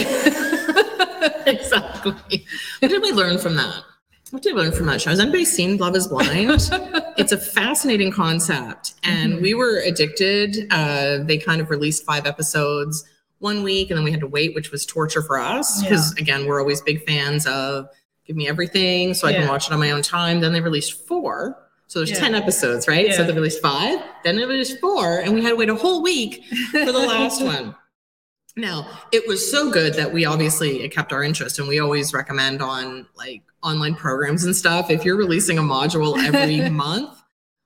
exactly. 1.47 2.45
What 2.81 2.89
did 2.89 3.01
we 3.03 3.13
learn 3.13 3.39
from 3.39 3.57
that? 3.57 3.85
What 4.31 4.43
did 4.43 4.55
learn 4.55 4.71
from 4.73 4.87
that 4.87 5.01
show? 5.01 5.11
Has 5.11 5.19
anybody 5.19 5.45
seen 5.45 5.77
Love 5.77 5.97
is 5.97 6.07
Blind? 6.07 6.51
it's 7.19 7.33
a 7.33 7.37
fascinating 7.39 8.13
concept. 8.13 8.95
And 9.03 9.35
Mhm. 9.35 9.43
we 9.43 9.55
were 9.55 9.79
addicted. 9.79 10.69
Uh, 10.71 11.19
they 11.25 11.37
kind 11.37 11.61
of 11.61 11.69
released 11.71 12.05
five 12.05 12.27
episodes 12.27 13.05
one 13.41 13.63
week, 13.65 13.91
and 13.91 13.97
then 13.97 14.05
we 14.05 14.11
had 14.13 14.21
to 14.21 14.29
wait, 14.29 14.55
which 14.55 14.71
was 14.71 14.87
torture 14.87 15.23
for 15.23 15.39
us. 15.39 15.83
Because 15.83 16.13
again, 16.13 16.47
we're 16.47 16.61
always 16.61 16.81
big 16.81 17.05
fans 17.07 17.47
of 17.47 17.89
give 18.27 18.37
me 18.37 18.47
everything 18.47 19.15
so 19.15 19.27
I 19.27 19.33
can 19.33 19.49
watch 19.49 19.67
it 19.67 19.73
on 19.73 19.81
my 19.81 19.91
own 19.91 20.03
time. 20.03 20.41
Then 20.41 20.53
they 20.53 20.61
released 20.61 21.07
four. 21.09 21.57
So 21.89 21.99
there's 21.99 22.11
Yeah. 22.11 22.21
10 22.21 22.35
episodes, 22.37 22.87
right? 22.87 23.13
So 23.13 23.25
they 23.25 23.33
released 23.33 23.61
five, 23.61 23.99
then 24.23 24.37
they 24.37 24.45
released 24.45 24.79
four, 24.81 25.19
and 25.19 25.35
we 25.35 25.43
had 25.43 25.49
to 25.51 25.57
wait 25.57 25.69
a 25.71 25.75
whole 25.75 26.03
week 26.03 26.45
for 26.71 26.85
the 26.85 26.93
last 26.93 27.43
one. 27.43 27.75
Now, 28.57 28.87
it 29.11 29.27
was 29.27 29.51
so 29.51 29.71
good 29.71 29.95
that 29.95 30.13
we 30.13 30.25
obviously 30.25 30.83
it 30.85 30.91
kept 30.91 31.13
our 31.13 31.25
interest 31.25 31.59
and 31.59 31.67
we 31.67 31.81
always 31.81 32.13
recommend 32.15 32.63
on 32.63 33.07
like 33.17 33.43
online 33.63 33.95
programs 33.95 34.45
and 34.45 34.55
stuff. 34.57 34.91
If 34.91 35.05
you're 35.05 35.17
releasing 35.17 35.59
a 35.59 35.63
module 35.63 36.17
every 36.23 36.69
month, 36.71 37.21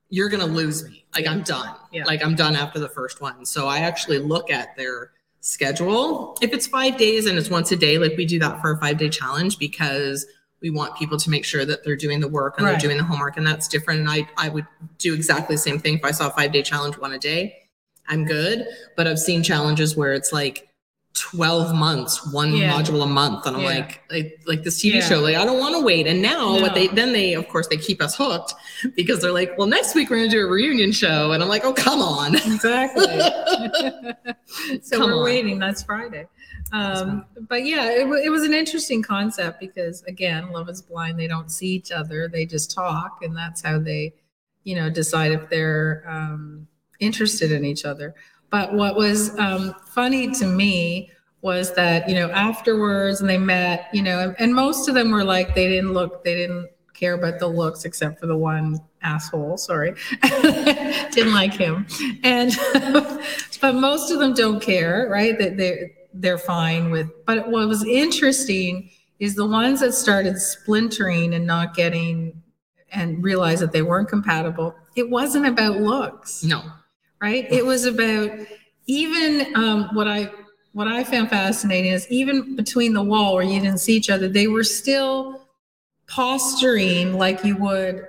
you're 0.09 0.29
going 0.29 0.41
to 0.41 0.47
lose 0.53 0.85
me. 0.85 1.05
Like 1.15 1.27
I'm 1.27 1.43
done. 1.43 1.75
Yeah. 1.93 2.05
Like 2.05 2.25
I'm 2.25 2.35
done 2.35 2.57
after 2.57 2.79
the 2.79 2.89
first 2.89 3.21
one. 3.21 3.47
So 3.47 3.67
I 3.69 3.79
actually 3.81 4.19
look 4.19 4.51
at 4.51 4.77
their 4.77 5.13
schedule. 5.41 6.37
If 6.41 6.53
it's 6.53 6.67
5 6.67 6.97
days 6.97 7.27
and 7.27 7.39
it's 7.39 7.51
once 7.51 7.71
a 7.73 7.77
day, 7.77 7.99
like 7.99 8.17
we 8.17 8.27
do 8.27 8.39
that 8.41 8.61
for 8.61 8.73
a 8.73 8.79
5-day 8.79 9.09
challenge 9.11 9.59
because 9.59 10.27
we 10.63 10.71
want 10.71 10.97
people 10.97 11.19
to 11.19 11.31
make 11.31 11.45
sure 11.45 11.65
that 11.65 11.85
they're 11.85 11.95
doing 11.97 12.21
the 12.21 12.29
work 12.29 12.55
and 12.57 12.65
Right. 12.67 12.73
they're 12.73 12.81
doing 12.89 12.97
the 12.97 13.05
homework 13.05 13.37
and 13.37 13.47
that's 13.47 13.69
different 13.69 14.01
and 14.01 14.09
i 14.09 14.27
i 14.39 14.49
would 14.49 14.67
do 14.97 15.13
exactly 15.13 15.57
the 15.57 15.61
same 15.61 15.79
thing 15.79 15.99
if 15.99 16.05
i 16.07 16.11
saw 16.11 16.29
a 16.29 16.31
five 16.31 16.53
day 16.53 16.63
challenge 16.63 16.97
one 16.97 17.13
a 17.13 17.19
day 17.19 17.55
i'm 18.09 18.25
good 18.25 18.65
but 18.97 19.07
i've 19.07 19.19
seen 19.19 19.43
challenges 19.43 19.95
where 19.95 20.15
it's 20.15 20.33
like 20.33 20.67
12 21.15 21.75
months 21.77 22.27
one 22.33 22.53
Yeah. 22.57 22.73
module 22.73 23.03
a 23.05 23.07
month 23.07 23.47
and 23.47 23.55
i'm 23.57 23.63
Yeah. 23.63 23.69
like, 23.69 24.03
like 24.11 24.41
like 24.47 24.63
this 24.65 24.83
tv 24.83 24.95
Yeah. 24.95 25.01
show 25.09 25.21
like 25.21 25.37
i 25.37 25.45
don't 25.45 25.61
want 25.61 25.77
to 25.77 25.81
wait 25.81 26.09
and 26.09 26.21
now 26.21 26.61
what 26.61 26.75
they 26.75 26.89
then 26.89 27.13
they 27.13 27.35
of 27.35 27.47
course 27.49 27.69
they 27.69 27.77
keep 27.77 28.03
us 28.03 28.17
hooked 28.17 28.53
because 28.97 29.23
they're 29.23 29.31
like 29.33 29.57
well 29.57 29.69
next 29.69 29.95
week 29.95 30.11
we're 30.11 30.17
going 30.17 30.29
to 30.29 30.37
do 30.37 30.45
a 30.45 30.51
reunion 30.51 30.91
show 30.91 31.31
and 31.31 31.41
i'm 31.41 31.49
like 31.49 31.65
oh 31.65 31.73
come 31.73 32.01
on 32.03 32.35
Exactly. 32.35 33.07
so 34.83 34.99
Come 34.99 35.11
we're 35.11 35.19
on. 35.19 35.25
waiting. 35.25 35.59
That's 35.59 35.83
Friday. 35.83 36.27
Um, 36.73 37.25
but 37.49 37.65
yeah, 37.65 37.91
it, 37.91 38.07
it 38.25 38.31
was 38.31 38.43
an 38.43 38.53
interesting 38.55 39.03
concept 39.03 39.61
because 39.61 40.03
again, 40.05 40.51
love 40.51 40.69
is 40.69 40.83
blind. 40.83 41.19
They 41.19 41.29
don't 41.29 41.51
see 41.51 41.69
each 41.69 41.93
other. 41.93 42.29
They 42.29 42.47
just 42.47 42.71
talk, 42.75 43.19
and 43.23 43.37
that's 43.37 43.63
how 43.63 43.79
they, 43.79 44.15
you 44.65 44.75
know, 44.75 44.91
decide 44.91 45.33
if 45.33 45.49
they're 45.49 46.05
um, 46.09 46.67
interested 47.01 47.53
in 47.53 47.65
each 47.65 47.85
other. 47.85 48.15
But 48.55 48.73
what 48.73 48.95
was 48.95 49.37
um, 49.41 49.75
funny 49.85 50.31
to 50.31 50.47
me 50.47 51.11
was 51.43 51.75
that 51.75 52.09
you 52.09 52.15
know 52.15 52.31
afterwards, 52.31 53.21
and 53.21 53.29
they 53.29 53.37
met, 53.37 53.89
you 53.93 54.01
know, 54.01 54.21
and, 54.21 54.37
and 54.39 54.55
most 54.55 54.89
of 54.89 54.95
them 54.95 55.11
were 55.11 55.25
like 55.25 55.57
they 55.57 55.67
didn't 55.67 55.93
look, 55.93 56.23
they 56.23 56.37
didn't 56.37 56.69
care 56.93 57.15
about 57.15 57.41
the 57.41 57.49
looks 57.49 57.85
except 57.85 58.21
for 58.21 58.29
the 58.29 58.37
one 58.37 58.79
asshole. 59.03 59.57
Sorry, 59.57 59.97
didn't 60.23 61.35
like 61.35 61.53
him, 61.53 61.85
and 62.23 62.53
but 63.61 63.75
most 63.75 64.13
of 64.13 64.21
them 64.21 64.35
don't 64.35 64.61
care, 64.61 65.09
right? 65.11 65.37
That 65.37 65.57
they 65.57 65.91
they're 66.13 66.39
fine 66.39 66.93
with. 66.93 67.11
But 67.27 67.51
what 67.51 67.67
was 67.67 67.85
interesting 67.85 68.89
is 69.19 69.35
the 69.35 69.47
ones 69.47 69.81
that 69.81 69.95
started 69.95 70.39
splintering 70.39 71.35
and 71.35 71.45
not 71.45 71.75
getting 71.75 72.41
and 72.93 73.21
realized 73.25 73.63
that 73.63 73.73
they 73.73 73.83
weren't 73.83 74.09
compatible. 74.09 74.77
It 74.95 75.11
wasn't 75.11 75.47
about 75.47 75.81
looks 75.81 76.45
no 76.45 76.63
right? 77.25 77.51
It 77.51 77.65
was 77.65 77.87
about 77.87 78.31
even 78.87 79.57
um, 79.57 79.89
what 79.95 80.07
I 80.07 80.31
what 80.73 80.89
I 80.89 81.05
found 81.05 81.31
fascinating 81.31 81.93
is 81.93 82.07
even 82.11 82.55
between 82.55 82.93
the 82.93 83.03
wall 83.03 83.35
where 83.35 83.45
you 83.45 83.61
didn't 83.61 83.79
see 83.79 83.97
each 83.97 84.11
other, 84.11 84.29
they 84.29 84.47
were 84.47 84.65
still 84.65 85.47
posturing 86.07 87.15
like 87.15 87.43
you 87.45 87.57
would. 87.57 88.07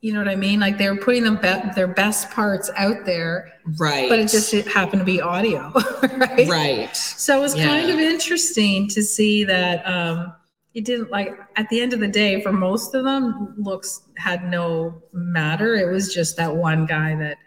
You 0.00 0.12
know 0.12 0.20
what 0.20 0.28
I 0.28 0.36
mean? 0.36 0.60
Like 0.60 0.78
they 0.78 0.88
were 0.88 0.96
putting 0.96 1.24
them 1.24 1.36
be- 1.36 1.74
their 1.74 1.88
best 1.88 2.30
parts 2.30 2.70
out 2.76 3.04
there, 3.04 3.52
right 3.78 4.08
but 4.08 4.18
it 4.18 4.28
just 4.28 4.54
it 4.54 4.66
happened 4.66 5.00
to 5.00 5.04
be 5.04 5.20
audio, 5.20 5.72
right? 6.16 6.48
right 6.48 6.96
So 6.96 7.36
it 7.36 7.40
was 7.40 7.54
kind 7.54 7.90
of 7.90 7.98
interesting 7.98 8.88
to 8.88 9.02
see 9.02 9.44
that 9.44 9.86
um, 9.86 10.34
it 10.74 10.84
didn't 10.84 11.10
like 11.10 11.34
at 11.56 11.68
the 11.68 11.80
end 11.80 11.92
of 11.92 12.00
the 12.00 12.08
day 12.08 12.40
for 12.40 12.52
most 12.52 12.94
of 12.94 13.04
them 13.04 13.54
looks 13.58 14.02
had 14.16 14.48
no 14.48 15.02
matter. 15.12 15.74
It 15.74 15.90
was 15.90 16.14
just 16.14 16.36
that 16.36 16.54
one 16.54 16.86
guy 16.86 17.16
that 17.16 17.38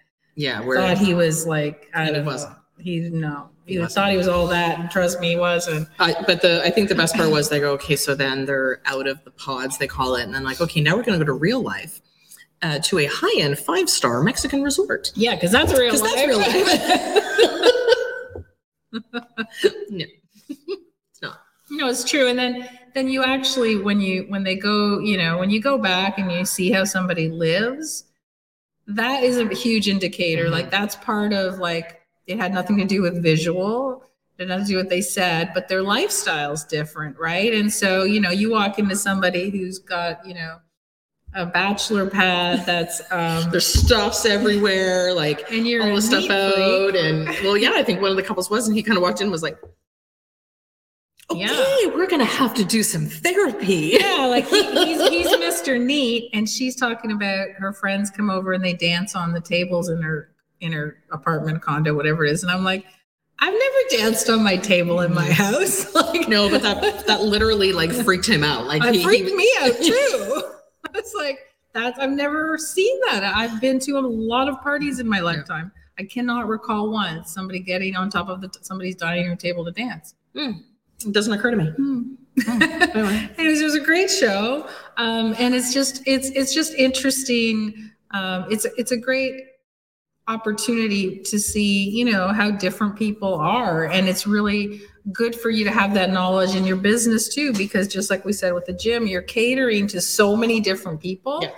yeah 0.45 0.61
where 0.61 0.77
thought 0.77 0.97
he 0.97 1.13
was 1.13 1.45
like 1.45 1.87
I 1.93 2.03
And 2.03 2.07
he 2.09 2.13
don't 2.15 2.25
know. 2.25 2.31
wasn't. 2.31 2.55
He 2.79 2.99
no. 3.09 3.49
He 3.65 3.75
He, 3.79 3.85
thought 3.85 4.09
he 4.09 4.17
was 4.17 4.27
all 4.29 4.47
that, 4.47 4.79
and 4.79 4.89
trust 4.89 5.19
me, 5.19 5.31
he 5.31 5.35
wasn't. 5.35 5.87
Uh, 5.99 6.13
but 6.25 6.41
the 6.41 6.63
I 6.65 6.69
think 6.71 6.87
the 6.89 6.95
best 6.95 7.13
part 7.15 7.29
was 7.29 7.49
they 7.49 7.59
go, 7.59 7.73
okay, 7.73 7.95
so 7.97 8.15
then 8.15 8.45
they're 8.45 8.81
out 8.85 9.05
of 9.05 9.23
the 9.25 9.31
pods, 9.31 9.77
they 9.77 9.85
call 9.87 10.15
it, 10.15 10.23
and 10.23 10.33
then 10.33 10.43
like, 10.43 10.59
okay, 10.61 10.81
now 10.81 10.95
we're 10.95 11.03
gonna 11.03 11.17
go 11.19 11.25
to 11.25 11.33
real 11.33 11.61
life, 11.61 11.99
uh, 12.61 12.79
to 12.87 12.99
a 12.99 13.05
high 13.05 13.37
end 13.39 13.59
five 13.59 13.89
star 13.89 14.23
Mexican 14.23 14.63
resort. 14.63 15.11
Yeah, 15.15 15.35
because 15.35 15.51
that's 15.51 15.71
real 15.77 15.91
'Cause 15.91 16.01
life. 16.01 16.13
that's 16.15 16.27
real 16.27 16.39
life. 16.39 17.23
no, 19.89 20.05
it's 20.49 21.21
not. 21.21 21.41
no, 21.69 21.87
it's 21.89 22.03
true. 22.03 22.27
And 22.27 22.39
then 22.39 22.67
then 22.95 23.07
you 23.09 23.23
actually 23.23 23.77
when 23.77 23.99
you 24.01 24.25
when 24.29 24.43
they 24.43 24.55
go, 24.55 24.99
you 24.99 25.17
know, 25.17 25.37
when 25.37 25.49
you 25.49 25.61
go 25.61 25.77
back 25.77 26.17
and 26.17 26.31
you 26.31 26.45
see 26.45 26.71
how 26.71 26.83
somebody 26.85 27.29
lives, 27.29 28.05
that 28.89 29.23
is 29.23 29.37
a 29.37 29.47
huge 29.53 29.87
indicator. 29.87 30.45
Mhm. 30.45 30.51
Like 30.51 30.71
that's 30.71 30.95
part 30.97 31.33
of 31.33 31.59
like 31.59 32.01
it 32.27 32.37
had 32.37 32.53
nothing 32.53 32.77
to 32.77 32.85
do 32.85 33.01
with 33.01 33.21
visual. 33.21 34.03
It 34.37 34.43
had 34.43 34.49
nothing 34.49 34.65
to 34.65 34.71
do 34.71 34.75
with 34.77 34.85
what 34.85 34.89
they 34.89 35.01
said, 35.01 35.51
but 35.53 35.67
their 35.67 35.81
lifestyle's 35.81 36.63
different, 36.63 37.17
right? 37.19 37.53
And 37.53 37.71
so, 37.71 38.03
you 38.03 38.19
know, 38.19 38.29
you 38.29 38.51
walk 38.51 38.79
into 38.79 38.95
somebody 38.95 39.49
who's 39.49 39.79
got, 39.79 40.25
you 40.25 40.33
know, 40.33 40.57
a 41.35 41.45
bachelor 41.45 42.09
pad 42.09 42.65
that's 42.65 43.01
um 43.11 43.51
There's 43.51 43.67
stuffs 43.67 44.25
everywhere, 44.25 45.13
like 45.13 45.51
and 45.51 45.67
you're 45.67 45.87
all 45.87 45.95
the 45.95 46.01
stuff 46.01 46.29
out, 46.29 46.95
and 46.95 47.27
well, 47.43 47.57
yeah, 47.57 47.73
I 47.75 47.83
think 47.83 48.01
one 48.01 48.09
of 48.11 48.17
the 48.17 48.23
couples 48.23 48.49
was, 48.49 48.67
and 48.67 48.75
he 48.75 48.81
kind 48.81 48.97
of 48.97 49.03
walked 49.03 49.21
in 49.21 49.25
and 49.25 49.31
was 49.31 49.43
like, 49.43 49.59
okay, 51.31 51.41
Yeah. 51.41 51.95
we're 51.95 52.07
gonna 52.07 52.25
have 52.25 52.53
to 52.55 52.65
do 52.65 52.83
some 52.83 53.05
therapy. 53.05 53.97
Yeah, 53.99 54.25
like 54.25 54.47
he, 54.47 54.63
he's 54.63 55.09
he's 55.09 55.27
Mr. 55.27 55.79
Neat, 55.79 56.29
and 56.33 56.47
she's 56.47 56.75
talking 56.75 57.11
about 57.11 57.49
her 57.57 57.73
friends 57.73 58.09
come 58.09 58.29
over 58.29 58.53
and 58.53 58.63
they 58.63 58.73
dance 58.73 59.15
on 59.15 59.33
the 59.33 59.41
tables 59.41 59.89
in 59.89 60.01
her 60.01 60.29
in 60.61 60.71
her 60.71 60.97
apartment 61.11 61.61
condo, 61.61 61.93
whatever 61.95 62.25
it 62.25 62.31
is. 62.31 62.43
And 62.43 62.51
I'm 62.51 62.63
like, 62.63 62.85
I've 63.39 63.53
never 63.53 64.03
danced 64.03 64.29
on 64.29 64.43
my 64.43 64.57
table 64.57 65.01
in 65.01 65.13
my 65.13 65.27
mm-hmm. 65.27 65.31
house. 65.31 65.93
like, 65.95 66.27
No, 66.27 66.49
but 66.49 66.61
that 66.61 67.07
that 67.07 67.21
literally 67.21 67.73
like 67.73 67.91
freaked 67.91 68.27
him 68.27 68.43
out. 68.43 68.65
Like 68.65 68.83
he, 68.93 69.03
freaked 69.03 69.29
he 69.29 69.35
me 69.35 69.51
out 69.61 69.75
too. 69.81 70.43
It's 70.95 71.13
like 71.13 71.39
that's 71.73 71.99
I've 71.99 72.11
never 72.11 72.57
seen 72.57 72.99
that. 73.07 73.23
I've 73.23 73.61
been 73.61 73.79
to 73.81 73.99
a 73.99 74.01
lot 74.01 74.49
of 74.49 74.59
parties 74.61 74.99
in 74.99 75.07
my 75.07 75.19
lifetime. 75.19 75.71
I 75.99 76.03
cannot 76.03 76.47
recall 76.47 76.89
once 76.89 77.31
somebody 77.33 77.59
getting 77.59 77.95
on 77.95 78.09
top 78.09 78.27
of 78.27 78.41
the 78.41 78.49
somebody's 78.61 78.95
dining 78.95 79.27
room 79.27 79.37
table 79.37 79.63
to 79.65 79.71
dance. 79.71 80.15
Hmm. 80.35 80.51
It 81.05 81.13
doesn't 81.13 81.33
occur 81.33 81.51
to 81.51 81.57
me. 81.57 81.73
Anyway. 82.47 83.29
Anyways, 83.37 83.61
it 83.61 83.65
was 83.65 83.75
a 83.75 83.79
great 83.79 84.09
show, 84.09 84.67
um, 84.97 85.35
and 85.37 85.53
it's 85.53 85.73
just 85.73 86.01
it's 86.05 86.29
it's 86.29 86.53
just 86.53 86.73
interesting. 86.73 87.91
Um, 88.11 88.45
it's 88.49 88.65
it's 88.77 88.91
a 88.91 88.97
great 88.97 89.41
opportunity 90.27 91.19
to 91.23 91.39
see 91.39 91.89
you 91.89 92.05
know 92.05 92.29
how 92.29 92.51
different 92.51 92.95
people 92.95 93.35
are, 93.35 93.85
and 93.85 94.07
it's 94.07 94.25
really 94.25 94.81
good 95.11 95.35
for 95.35 95.49
you 95.49 95.63
to 95.63 95.71
have 95.71 95.93
that 95.93 96.11
knowledge 96.11 96.55
in 96.55 96.65
your 96.65 96.75
business 96.75 97.33
too, 97.33 97.53
because 97.53 97.87
just 97.87 98.09
like 98.09 98.25
we 98.25 98.33
said 98.33 98.53
with 98.53 98.65
the 98.65 98.73
gym, 98.73 99.07
you're 99.07 99.21
catering 99.21 99.87
to 99.87 100.01
so 100.01 100.35
many 100.35 100.59
different 100.59 100.99
people. 100.99 101.39
Yeah. 101.41 101.51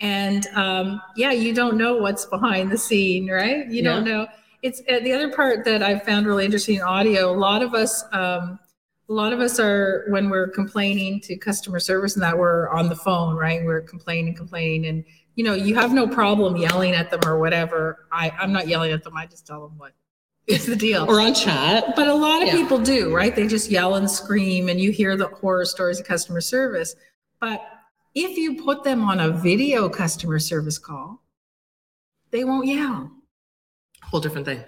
And 0.00 0.46
um, 0.48 1.00
yeah, 1.16 1.32
you 1.32 1.54
don't 1.54 1.76
know 1.76 1.96
what's 1.96 2.26
behind 2.26 2.70
the 2.70 2.78
scene, 2.78 3.30
right? 3.30 3.66
You 3.66 3.82
don't 3.82 4.04
know. 4.04 4.26
It's 4.62 4.80
uh, 4.90 5.00
the 5.00 5.12
other 5.12 5.32
part 5.32 5.64
that 5.64 5.82
I 5.82 5.98
found 5.98 6.26
really 6.26 6.44
interesting 6.44 6.76
in 6.76 6.82
audio. 6.82 7.30
A 7.30 7.38
lot 7.38 7.62
of 7.62 7.74
us, 7.74 8.04
um, 8.12 8.58
a 9.08 9.12
lot 9.12 9.32
of 9.32 9.40
us 9.40 9.60
are 9.60 10.04
when 10.08 10.28
we're 10.30 10.48
complaining 10.48 11.20
to 11.20 11.36
customer 11.36 11.78
service 11.78 12.14
and 12.14 12.22
that 12.22 12.36
we're 12.36 12.68
on 12.70 12.88
the 12.88 12.96
phone, 12.96 13.36
right? 13.36 13.64
We're 13.64 13.82
complaining, 13.82 14.34
complaining, 14.34 14.86
and 14.86 15.04
you 15.36 15.44
know, 15.44 15.52
you 15.54 15.74
have 15.74 15.92
no 15.92 16.08
problem 16.08 16.56
yelling 16.56 16.94
at 16.94 17.10
them 17.10 17.20
or 17.26 17.38
whatever. 17.38 18.06
I, 18.10 18.30
I'm 18.30 18.52
not 18.52 18.68
yelling 18.68 18.90
at 18.92 19.04
them. 19.04 19.16
I 19.16 19.26
just 19.26 19.46
tell 19.46 19.60
them 19.68 19.76
what 19.78 19.92
is 20.46 20.66
the 20.66 20.74
deal. 20.76 21.04
Or 21.08 21.20
on 21.20 21.34
chat. 21.34 21.94
But 21.94 22.08
a 22.08 22.14
lot 22.14 22.40
of 22.42 22.48
Yeah. 22.48 22.54
people 22.54 22.78
do, 22.78 23.14
right? 23.14 23.34
They 23.36 23.46
just 23.46 23.70
yell 23.70 23.96
and 23.96 24.10
scream, 24.10 24.68
and 24.68 24.80
you 24.80 24.90
hear 24.92 25.16
the 25.16 25.28
horror 25.28 25.64
stories 25.66 26.00
of 26.00 26.06
customer 26.06 26.40
service. 26.40 26.96
But 27.40 27.62
if 28.14 28.38
you 28.38 28.62
put 28.62 28.82
them 28.82 29.04
on 29.04 29.20
a 29.20 29.30
video 29.30 29.88
customer 29.88 30.38
service 30.38 30.78
call, 30.78 31.22
they 32.30 32.44
won't 32.44 32.66
yell. 32.66 33.12
Whole 34.02 34.20
different 34.20 34.46
thing. 34.46 34.64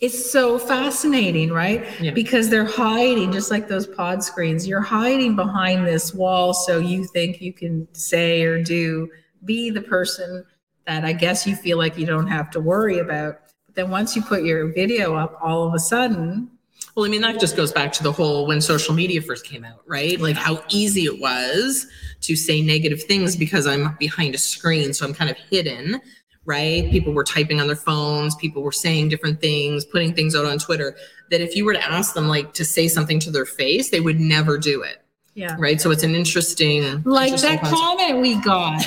It's 0.00 0.30
so 0.30 0.60
fascinating, 0.60 1.50
right? 1.50 1.84
Yeah. 2.00 2.12
Because 2.12 2.50
they're 2.50 2.64
hiding, 2.64 3.32
just 3.32 3.50
like 3.50 3.66
those 3.66 3.86
pod 3.86 4.22
screens, 4.22 4.66
you're 4.66 4.80
hiding 4.80 5.34
behind 5.34 5.86
this 5.86 6.14
wall. 6.14 6.54
So 6.54 6.78
you 6.78 7.04
think 7.04 7.40
you 7.42 7.52
can 7.52 7.88
say 7.94 8.42
or 8.42 8.62
do, 8.62 9.10
be 9.44 9.70
the 9.70 9.82
person 9.82 10.44
that 10.86 11.04
I 11.04 11.12
guess 11.12 11.46
you 11.48 11.56
feel 11.56 11.78
like 11.78 11.98
you 11.98 12.06
don't 12.06 12.28
have 12.28 12.48
to 12.52 12.60
worry 12.60 13.00
about. 13.00 13.40
But 13.66 13.74
then 13.74 13.90
once 13.90 14.14
you 14.14 14.22
put 14.22 14.44
your 14.44 14.72
video 14.72 15.14
up, 15.16 15.36
all 15.42 15.66
of 15.66 15.74
a 15.74 15.80
sudden, 15.80 16.48
Well, 16.98 17.06
I 17.06 17.10
mean, 17.10 17.20
that 17.20 17.38
just 17.38 17.56
goes 17.56 17.70
back 17.70 17.92
to 17.92 18.02
the 18.02 18.10
whole 18.10 18.44
when 18.46 18.60
social 18.60 18.92
media 18.92 19.22
first 19.22 19.46
came 19.46 19.64
out, 19.64 19.82
right? 19.86 20.20
Like 20.20 20.34
how 20.34 20.62
easy 20.68 21.02
it 21.04 21.20
was 21.20 21.86
to 22.22 22.34
say 22.34 22.60
negative 22.60 23.04
things 23.04 23.36
because 23.36 23.68
I'm 23.68 23.94
behind 24.00 24.34
a 24.34 24.38
screen. 24.38 24.92
So 24.92 25.06
I'm 25.06 25.14
kind 25.14 25.30
of 25.30 25.36
hidden, 25.36 26.00
right? 26.48 26.90
People 26.90 27.12
were 27.12 27.22
typing 27.22 27.60
on 27.60 27.66
their 27.66 27.76
phones, 27.76 28.34
people 28.34 28.62
were 28.62 28.72
saying 28.72 29.10
different 29.10 29.40
things, 29.40 29.84
putting 29.84 30.14
things 30.14 30.34
out 30.34 30.46
on 30.46 30.58
Twitter. 30.58 30.96
That 31.30 31.42
if 31.42 31.54
you 31.54 31.64
were 31.66 31.74
to 31.74 31.84
ask 31.84 32.14
them, 32.14 32.26
like, 32.26 32.54
to 32.54 32.64
say 32.64 32.88
something 32.88 33.20
to 33.20 33.30
their 33.30 33.44
face, 33.44 33.90
they 33.90 34.00
would 34.00 34.18
never 34.18 34.56
do 34.56 34.82
it, 34.82 35.02
yeah. 35.34 35.54
right? 35.58 35.78
So 35.78 35.90
it's 35.90 36.02
an 36.02 36.14
interesting, 36.14 37.02
Like 37.04 37.26
interesting 37.32 37.50
that 37.50 37.60
concept. 37.60 37.80
comment 37.80 38.20
we 38.20 38.36
got. 38.36 38.82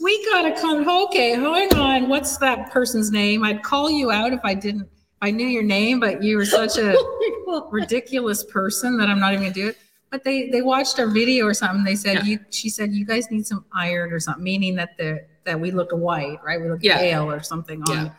We 0.00 0.24
got 0.26 0.46
a 0.46 0.60
comment. 0.60 0.86
Okay, 1.08 1.30
hang 1.32 1.74
on. 1.74 2.08
What's 2.08 2.36
that 2.38 2.70
person's 2.70 3.10
name? 3.10 3.44
I'd 3.44 3.62
call 3.62 3.90
you 3.90 4.10
out 4.12 4.32
if 4.32 4.40
I 4.44 4.54
didn't, 4.54 4.82
if 4.82 4.88
I 5.20 5.30
knew 5.32 5.46
your 5.46 5.62
name, 5.64 5.98
but 6.00 6.22
you 6.22 6.36
were 6.36 6.44
such 6.44 6.78
a 6.78 6.94
oh 6.96 7.68
ridiculous 7.70 8.42
person 8.44 8.96
that 8.98 9.08
I'm 9.08 9.18
not 9.20 9.32
even 9.32 9.44
gonna 9.44 9.54
do 9.54 9.68
it. 9.68 9.78
But 10.10 10.24
they 10.24 10.50
they 10.50 10.60
watched 10.62 10.98
our 10.98 11.06
video 11.06 11.46
or 11.46 11.54
something. 11.54 11.84
They 11.84 11.94
said 11.94 12.14
Yeah. 12.18 12.24
you. 12.24 12.38
She 12.50 12.68
said 12.68 12.92
you 12.92 13.04
guys 13.06 13.30
need 13.30 13.46
some 13.46 13.64
iron 13.72 14.12
or 14.12 14.18
something, 14.20 14.42
meaning 14.44 14.74
that 14.76 14.96
the 14.98 15.24
that 15.44 15.58
we 15.60 15.70
look 15.70 15.90
white, 15.92 16.38
right? 16.44 16.60
We 16.60 16.68
look 16.70 16.82
Yeah. 16.82 16.98
pale 16.98 17.30
or 17.30 17.42
something. 17.42 17.82
On 17.88 17.94
Yeah. 17.96 18.10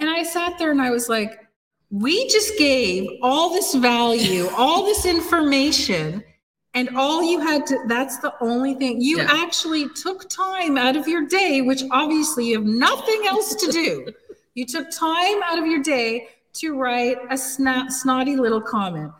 And 0.00 0.08
I 0.08 0.22
sat 0.22 0.58
there 0.58 0.70
and 0.70 0.80
I 0.80 0.90
was 0.90 1.08
like, 1.08 1.38
we 1.90 2.28
just 2.28 2.56
gave 2.58 3.08
all 3.22 3.50
this 3.50 3.74
value, 3.74 4.48
all 4.56 4.84
this 4.84 5.04
information, 5.06 6.22
And 6.74 6.90
all 6.96 7.22
you 7.22 7.40
had 7.40 7.66
to, 7.68 7.78
that's 7.88 8.18
the 8.18 8.32
only 8.40 8.74
thing. 8.74 9.00
You 9.00 9.16
Yeah. 9.18 9.26
actually 9.30 9.88
took 9.94 10.28
time 10.28 10.76
out 10.76 10.96
of 10.96 11.08
your 11.08 11.26
day, 11.26 11.62
which 11.62 11.82
obviously 11.90 12.46
you 12.48 12.58
have 12.58 12.66
nothing 12.66 13.22
else 13.26 13.54
to 13.56 13.72
do. 13.72 14.06
you 14.54 14.64
took 14.66 14.88
time 14.90 15.42
out 15.42 15.58
of 15.58 15.66
your 15.66 15.82
day 15.82 16.28
to 16.60 16.76
write 16.76 17.16
a 17.30 17.34
sna- 17.34 17.90
snotty 17.90 18.36
little 18.36 18.60
comment. 18.60 19.10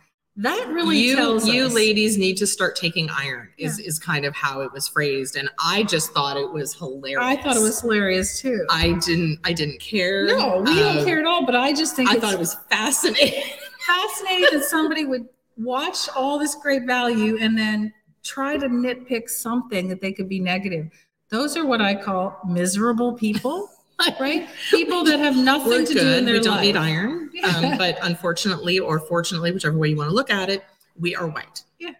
That 0.41 0.67
really 0.69 0.97
you 0.97 1.15
tells 1.15 1.45
you 1.47 1.65
us. 1.65 1.73
ladies 1.73 2.17
need 2.17 2.37
to 2.37 2.47
start 2.47 2.75
taking 2.75 3.09
iron 3.09 3.49
is 3.57 3.77
is 3.79 3.99
kind 3.99 4.25
of 4.25 4.33
how 4.35 4.61
it 4.61 4.71
was 4.71 4.87
phrased 4.87 5.35
and 5.35 5.49
i 5.59 5.83
just 5.83 6.11
thought 6.13 6.37
it 6.37 6.49
was 6.51 6.73
hilarious 6.73 7.19
I 7.21 7.35
thought 7.41 7.57
it 7.57 7.61
was 7.61 7.81
hilarious 7.81 8.39
too. 8.41 8.65
i 8.69 8.93
didn't 9.05 9.39
i 9.43 9.51
didn't 9.53 9.79
care 9.81 10.27
no, 10.27 10.61
we 10.61 10.75
don't 10.75 10.99
Um, 10.99 11.05
care 11.05 11.19
at 11.19 11.25
all, 11.25 11.45
but 11.45 11.55
I 11.55 11.73
just 11.73 11.95
think 11.95 12.09
i 12.09 12.15
thought 12.19 12.33
it 12.33 12.39
was 12.39 12.55
fascinating 12.69 13.43
fascinating 13.85 14.59
that 14.59 14.63
somebody 14.65 15.03
would 15.05 15.27
watch 15.57 16.07
all 16.15 16.39
this 16.39 16.55
great 16.55 16.83
value 16.85 17.37
and 17.39 17.57
then 17.57 17.91
try 18.23 18.55
to 18.57 18.67
nitpick 18.67 19.29
something 19.29 19.87
that 19.89 19.99
they 20.01 20.11
could 20.13 20.29
be 20.29 20.39
negative. 20.39 20.89
Those 21.29 21.57
are 21.57 21.65
what 21.65 21.81
I 21.81 21.95
call 21.95 22.39
miserable 22.47 23.13
people, 23.13 23.69
right? 24.19 24.47
People 24.71 25.03
that 25.05 25.19
have 25.19 25.35
nothing 25.35 25.69
we're 25.69 25.85
to 25.85 25.93
good 25.93 25.99
do 26.01 26.17
in 26.19 26.25
their 26.25 26.35
we 26.35 26.39
don't 26.41 26.55
life. 26.55 26.61
need 26.65 26.75
iron 26.77 27.28
um, 27.43 27.77
but 27.77 27.97
unfortunately 28.03 28.79
or 28.79 28.99
fortunately 28.99 29.51
whichever 29.51 29.77
way 29.77 29.89
you 29.89 29.97
want 29.97 30.09
to 30.09 30.15
look 30.15 30.29
at 30.29 30.49
it 30.49 30.63
we 30.99 31.15
are 31.15 31.27
white 31.27 31.63
Yeah. 31.79 31.91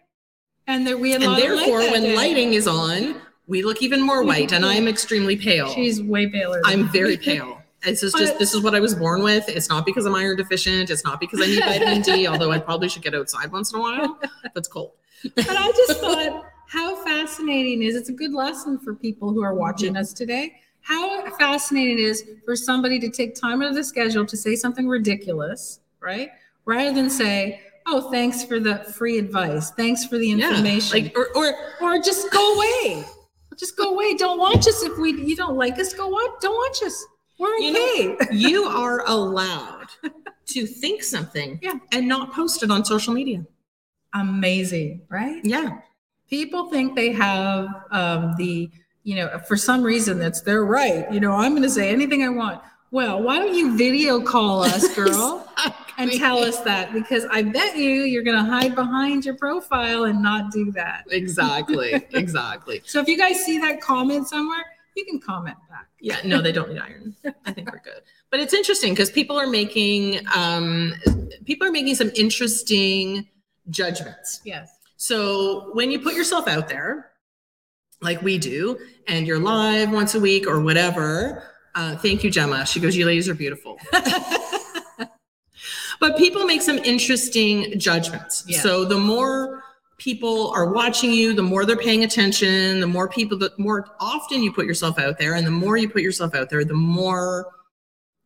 And 0.66 0.86
there 0.86 0.96
we 0.98 1.12
had 1.12 1.22
and 1.22 1.32
of 1.32 1.38
light 1.38 1.42
therefore 1.42 1.80
when 1.90 2.02
day. 2.02 2.16
lighting 2.16 2.54
is 2.54 2.66
on 2.66 3.16
we 3.46 3.62
look 3.62 3.82
even 3.82 4.00
more 4.00 4.22
white 4.22 4.52
and 4.52 4.64
i'm 4.64 4.86
extremely 4.86 5.36
pale 5.36 5.70
she's 5.70 6.02
way 6.02 6.28
paler. 6.28 6.60
I'm 6.64 6.88
very 6.88 7.16
pale. 7.16 7.56
This 7.82 8.02
is 8.02 8.12
just 8.12 8.38
this 8.38 8.52
is 8.52 8.60
what 8.62 8.74
I 8.74 8.80
was 8.80 8.94
born 8.94 9.22
with. 9.22 9.48
It's 9.48 9.70
not 9.70 9.86
because 9.86 10.04
I'm 10.04 10.14
iron 10.14 10.36
deficient. 10.36 10.90
It's 10.90 11.02
not 11.02 11.18
because 11.18 11.40
I 11.40 11.46
need 11.46 11.60
vitamin 11.60 12.02
D, 12.02 12.26
although 12.30 12.50
I 12.52 12.58
probably 12.58 12.90
should 12.90 13.00
get 13.00 13.14
outside 13.14 13.50
once 13.50 13.72
in 13.72 13.78
a 13.78 13.80
while. 13.80 14.20
That's 14.54 14.68
cold. 14.68 14.92
but 15.34 15.48
I 15.48 15.72
just 15.72 15.98
thought 15.98 16.44
how 16.66 17.02
fascinating 17.02 17.82
is 17.82 17.96
it's 17.96 18.10
a 18.10 18.12
good 18.12 18.34
lesson 18.34 18.78
for 18.78 18.94
people 18.94 19.32
who 19.32 19.42
are 19.42 19.54
watching 19.54 19.96
us 19.96 20.12
today. 20.12 20.56
How 20.82 21.30
fascinating 21.36 21.98
it 21.98 22.02
is 22.02 22.24
for 22.44 22.56
somebody 22.56 22.98
to 23.00 23.10
take 23.10 23.34
time 23.34 23.62
out 23.62 23.68
of 23.70 23.74
the 23.74 23.84
schedule 23.84 24.26
to 24.26 24.36
say 24.36 24.56
something 24.56 24.88
ridiculous, 24.88 25.80
right? 26.00 26.30
Rather 26.64 26.92
than 26.92 27.08
say, 27.10 27.60
"Oh, 27.86 28.10
thanks 28.10 28.44
for 28.44 28.58
the 28.60 28.78
free 28.96 29.18
advice. 29.18 29.70
Thanks 29.72 30.04
for 30.04 30.18
the 30.18 30.30
information." 30.30 30.96
Yeah, 30.96 31.02
Like 31.04 31.16
or, 31.18 31.28
or 31.36 31.54
or 31.82 31.98
just 32.02 32.30
go 32.30 32.54
away. 32.54 33.04
Just 33.56 33.76
go 33.76 33.92
away. 33.92 34.14
Don't 34.14 34.38
watch 34.38 34.66
us 34.66 34.82
if 34.82 34.96
we 34.98 35.12
you 35.12 35.36
don't 35.36 35.56
like 35.56 35.78
us. 35.78 35.92
Go 35.92 36.08
watch. 36.08 36.30
Don't 36.40 36.54
watch 36.56 36.82
us. 36.82 37.04
We're 37.38 37.56
You 37.58 37.70
okay. 37.70 38.06
know- 38.08 38.16
you 38.32 38.64
are 38.64 39.04
allowed 39.06 39.86
to 40.46 40.66
think 40.66 41.02
something 41.02 41.58
Yeah. 41.62 41.74
and 41.92 42.06
not 42.08 42.32
post 42.32 42.62
it 42.62 42.70
on 42.70 42.84
social 42.84 43.14
media. 43.14 43.44
Amazing, 44.14 45.02
right? 45.08 45.40
Yeah. 45.44 45.78
people 46.28 46.68
think 46.70 46.94
they 46.96 47.12
have 47.12 47.68
um, 47.90 48.34
the 48.38 48.70
you 49.10 49.16
know 49.16 49.26
for 49.48 49.56
some 49.56 49.82
reason 49.82 50.18
that's 50.18 50.40
their 50.48 50.64
right 50.64 51.04
you 51.14 51.20
know 51.24 51.32
i'm 51.42 51.52
going 51.52 51.62
to 51.70 51.74
say 51.80 51.86
anything 51.90 52.22
i 52.22 52.28
want 52.28 52.60
well 52.92 53.20
why 53.26 53.34
don't 53.40 53.54
you 53.60 53.66
video 53.76 54.20
call 54.20 54.62
us 54.72 54.84
girl 54.94 55.26
and 55.98 56.12
tell 56.12 56.38
us 56.38 56.58
that 56.60 56.92
because 56.92 57.24
i 57.38 57.40
bet 57.42 57.76
you 57.76 57.90
you're 58.12 58.22
going 58.30 58.36
to 58.44 58.48
hide 58.56 58.74
behind 58.74 59.24
your 59.24 59.36
profile 59.36 60.04
and 60.04 60.22
not 60.22 60.42
do 60.52 60.70
that 60.72 61.04
Exactly. 61.10 61.90
Exactly. 62.24 62.76
so 62.84 63.00
if 63.00 63.08
you 63.08 63.18
guys 63.18 63.36
see 63.46 63.58
that 63.58 63.80
comment 63.80 64.28
somewhere 64.28 64.64
you 64.96 65.04
can 65.04 65.18
comment 65.20 65.56
back 65.68 65.86
Yeah, 66.00 66.18
no, 66.24 66.36
they 66.42 66.52
don't 66.52 66.70
need 66.72 66.80
iron. 66.80 67.14
I 67.46 67.52
think 67.52 67.70
we're 67.72 67.84
good. 67.90 68.02
But 68.30 68.40
it's 68.40 68.54
interesting 68.60 68.92
because 68.92 69.10
people 69.10 69.36
are 69.42 69.46
making 69.60 70.02
um 70.34 70.92
people 71.48 71.64
are 71.68 71.70
making 71.80 71.94
some 72.02 72.10
interesting 72.24 73.28
judgments. 73.70 74.40
yes 74.44 74.66
So 74.96 75.70
when 75.78 75.90
you 75.92 75.98
put 76.00 76.14
yourself 76.20 76.46
out 76.48 76.66
there, 76.74 76.92
like 78.02 78.22
we 78.22 78.38
do, 78.38 78.78
and 79.08 79.26
you're 79.26 79.38
live 79.38 79.90
once 79.92 80.14
a 80.14 80.20
week 80.20 80.46
or 80.46 80.60
whatever, 80.60 81.42
uh, 81.74 81.96
thank 81.96 82.24
you, 82.24 82.30
Gemma. 82.30 82.66
She 82.66 82.80
goes, 82.80 82.96
You 82.96 83.06
ladies 83.06 83.28
are 83.28 83.34
beautiful. 83.34 83.78
but 86.00 86.16
people 86.16 86.44
make 86.46 86.62
some 86.62 86.78
interesting 86.78 87.78
judgments. 87.78 88.44
Yeah. 88.46 88.60
So 88.60 88.84
the 88.84 88.98
more 88.98 89.62
people 89.98 90.50
are 90.52 90.72
watching 90.72 91.12
you, 91.12 91.34
the 91.34 91.42
more 91.42 91.66
they're 91.66 91.76
paying 91.76 92.04
attention, 92.04 92.80
the 92.80 92.86
more 92.86 93.08
people, 93.08 93.36
the 93.36 93.52
more 93.58 93.86
often 94.00 94.42
you 94.42 94.50
put 94.52 94.64
yourself 94.64 94.98
out 94.98 95.18
there, 95.18 95.34
and 95.34 95.46
the 95.46 95.50
more 95.50 95.76
you 95.76 95.88
put 95.88 96.02
yourself 96.02 96.34
out 96.34 96.48
there, 96.48 96.64
the 96.64 96.72
more 96.74 97.46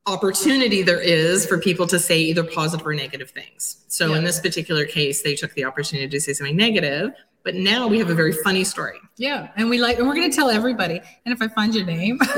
opportunity 0.07 0.83
there 0.83 1.01
is 1.01 1.47
for 1.47 1.59
people 1.59 1.87
to 1.87 1.99
say 1.99 2.19
either 2.21 2.45
positive 2.45 2.87
or 2.87 2.95
negative 2.95 3.31
things. 3.31 3.85
So 3.89 4.11
Yeah. 4.11 4.19
in 4.19 4.25
this 4.25 4.39
particular 4.39 4.85
case, 4.85 5.23
they 5.23 5.35
took 5.35 5.53
the 5.55 5.65
opportunity 5.65 6.09
to 6.09 6.21
say 6.21 6.35
something 6.35 6.57
negative, 6.57 7.11
but 7.45 7.55
now 7.55 7.87
we 7.87 7.99
have 7.99 8.11
a 8.11 8.15
very 8.15 8.33
funny 8.33 8.65
story. 8.65 8.99
yeah 9.19 9.49
and 9.57 9.69
we 9.71 9.79
like 9.79 9.99
and 9.99 10.07
we're 10.09 10.15
going 10.15 10.31
to 10.31 10.37
tell 10.37 10.51
everybody 10.51 11.01
and 11.25 11.33
if 11.35 11.41
i 11.43 11.49
find 11.49 11.75
your 11.75 11.85
name 11.87 12.19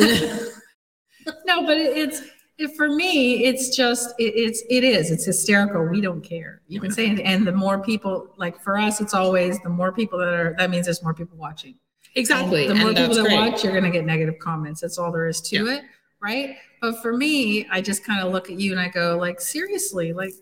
no 1.47 1.65
but 1.67 1.77
it, 1.79 1.97
it's 1.97 2.23
it, 2.59 2.75
for 2.77 2.89
me 2.91 3.45
it's 3.45 3.77
just 3.77 4.15
it, 4.19 4.33
it's 4.35 4.63
it 4.71 4.85
is 4.85 5.11
it's 5.11 5.25
hysterical 5.25 5.85
we 5.87 6.01
don't 6.01 6.23
care 6.23 6.63
you 6.69 6.81
can 6.81 6.91
say 6.91 7.09
and 7.23 7.47
the 7.47 7.53
more 7.53 7.79
people 7.83 8.29
like 8.37 8.61
for 8.63 8.79
us 8.79 9.01
it's 9.01 9.15
always 9.15 9.61
the 9.63 9.69
more 9.69 9.93
people 9.93 10.19
that 10.19 10.29
are 10.35 10.55
that 10.59 10.71
means 10.71 10.87
there's 10.87 11.03
more 11.03 11.15
people 11.15 11.37
watching 11.37 11.75
Exactly. 12.15 12.67
And 12.67 12.71
the 12.71 12.75
more 12.81 12.89
and 12.89 12.97
people 12.97 13.15
that 13.17 13.25
great. 13.25 13.35
watch 13.53 13.63
you're 13.63 13.73
going 13.75 13.85
to 13.85 13.91
get 13.91 14.07
negative 14.07 14.39
comments 14.39 14.81
that's 14.81 14.97
all 14.97 15.13
there 15.13 15.27
is 15.29 15.41
to 15.43 15.65
Yeah. 15.67 15.75
it 15.79 15.85
right 16.21 16.57
but 16.81 17.03
for 17.03 17.15
me 17.17 17.67
i 17.71 17.81
just 17.83 18.05
kind 18.05 18.21
of 18.27 18.33
look 18.33 18.49
at 18.51 18.59
you 18.59 18.71
and 18.73 18.81
i 18.81 18.89
go 18.89 19.19
like 19.19 19.39
seriously 19.41 20.13
like 20.15 20.33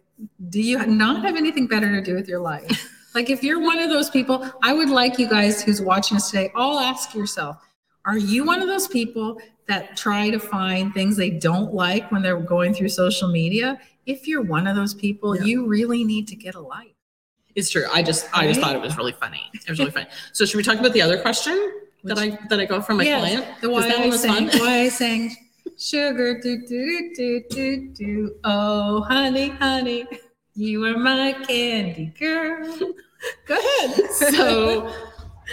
do 0.50 0.60
you 0.62 0.84
not 0.86 1.24
have 1.24 1.34
anything 1.36 1.66
better 1.66 1.90
to 1.90 2.00
do 2.00 2.14
with 2.14 2.28
your 2.28 2.38
life 2.38 2.88
like 3.14 3.30
if 3.30 3.42
you're 3.42 3.60
one 3.60 3.78
of 3.78 3.90
those 3.90 4.10
people 4.10 4.44
i 4.62 4.72
would 4.72 4.88
like 4.90 5.18
you 5.18 5.28
guys 5.28 5.62
who's 5.62 5.80
watching 5.80 6.16
us 6.16 6.30
today 6.30 6.50
all 6.54 6.78
ask 6.80 7.14
yourself 7.14 7.56
are 8.06 8.18
you 8.18 8.44
one 8.44 8.60
of 8.60 8.68
those 8.68 8.86
people 8.88 9.40
that 9.66 9.96
try 9.96 10.28
to 10.30 10.38
find 10.38 10.92
things 10.92 11.16
they 11.16 11.30
don't 11.30 11.72
like 11.74 12.10
when 12.12 12.22
they're 12.22 12.40
going 12.40 12.74
through 12.74 12.88
social 12.88 13.28
media 13.28 13.78
if 14.06 14.26
you're 14.28 14.42
one 14.42 14.66
of 14.66 14.76
those 14.76 14.92
people 14.94 15.34
Yeah. 15.36 15.44
you 15.44 15.66
really 15.66 16.04
need 16.04 16.28
to 16.28 16.36
get 16.36 16.54
a 16.54 16.60
life 16.60 16.90
It's 17.54 17.70
true. 17.70 17.86
I 17.92 18.02
just 18.02 18.26
I 18.34 18.46
just 18.48 18.60
thought 18.60 18.74
it 18.74 18.82
was 18.82 18.96
really 18.98 19.12
funny. 19.24 19.42
It 19.54 19.68
was 19.70 19.78
really 19.78 19.92
funny. 19.98 20.08
So 20.32 20.44
should 20.44 20.56
we 20.60 20.64
talk 20.68 20.78
about 20.82 20.92
the 20.92 21.02
other 21.06 21.18
question 21.26 21.54
that 22.02 22.18
I 22.18 22.26
that 22.50 22.58
I 22.60 22.64
got 22.72 22.84
from 22.86 22.96
my 22.98 23.04
Yes, 23.04 23.20
client? 23.22 23.44
The 23.62 23.70
why 23.70 23.82
that 23.88 24.00
I 24.00 24.06
was 24.12 24.20
sang, 24.26 24.48
fun. 24.50 24.58
why 24.60 24.74
I 24.86 24.88
sang 24.90 25.22
sugar 25.78 26.28
do 26.44 26.52
do 26.66 26.82
do 27.18 27.28
do 27.56 27.66
do. 28.00 28.14
Oh 28.42 29.02
honey, 29.12 29.48
honey, 29.64 30.00
you 30.54 30.84
are 30.84 30.96
my 30.98 31.32
candy 31.46 32.06
girl. 32.18 32.66
Go 33.46 33.58
ahead. 33.58 34.10
so 34.10 34.92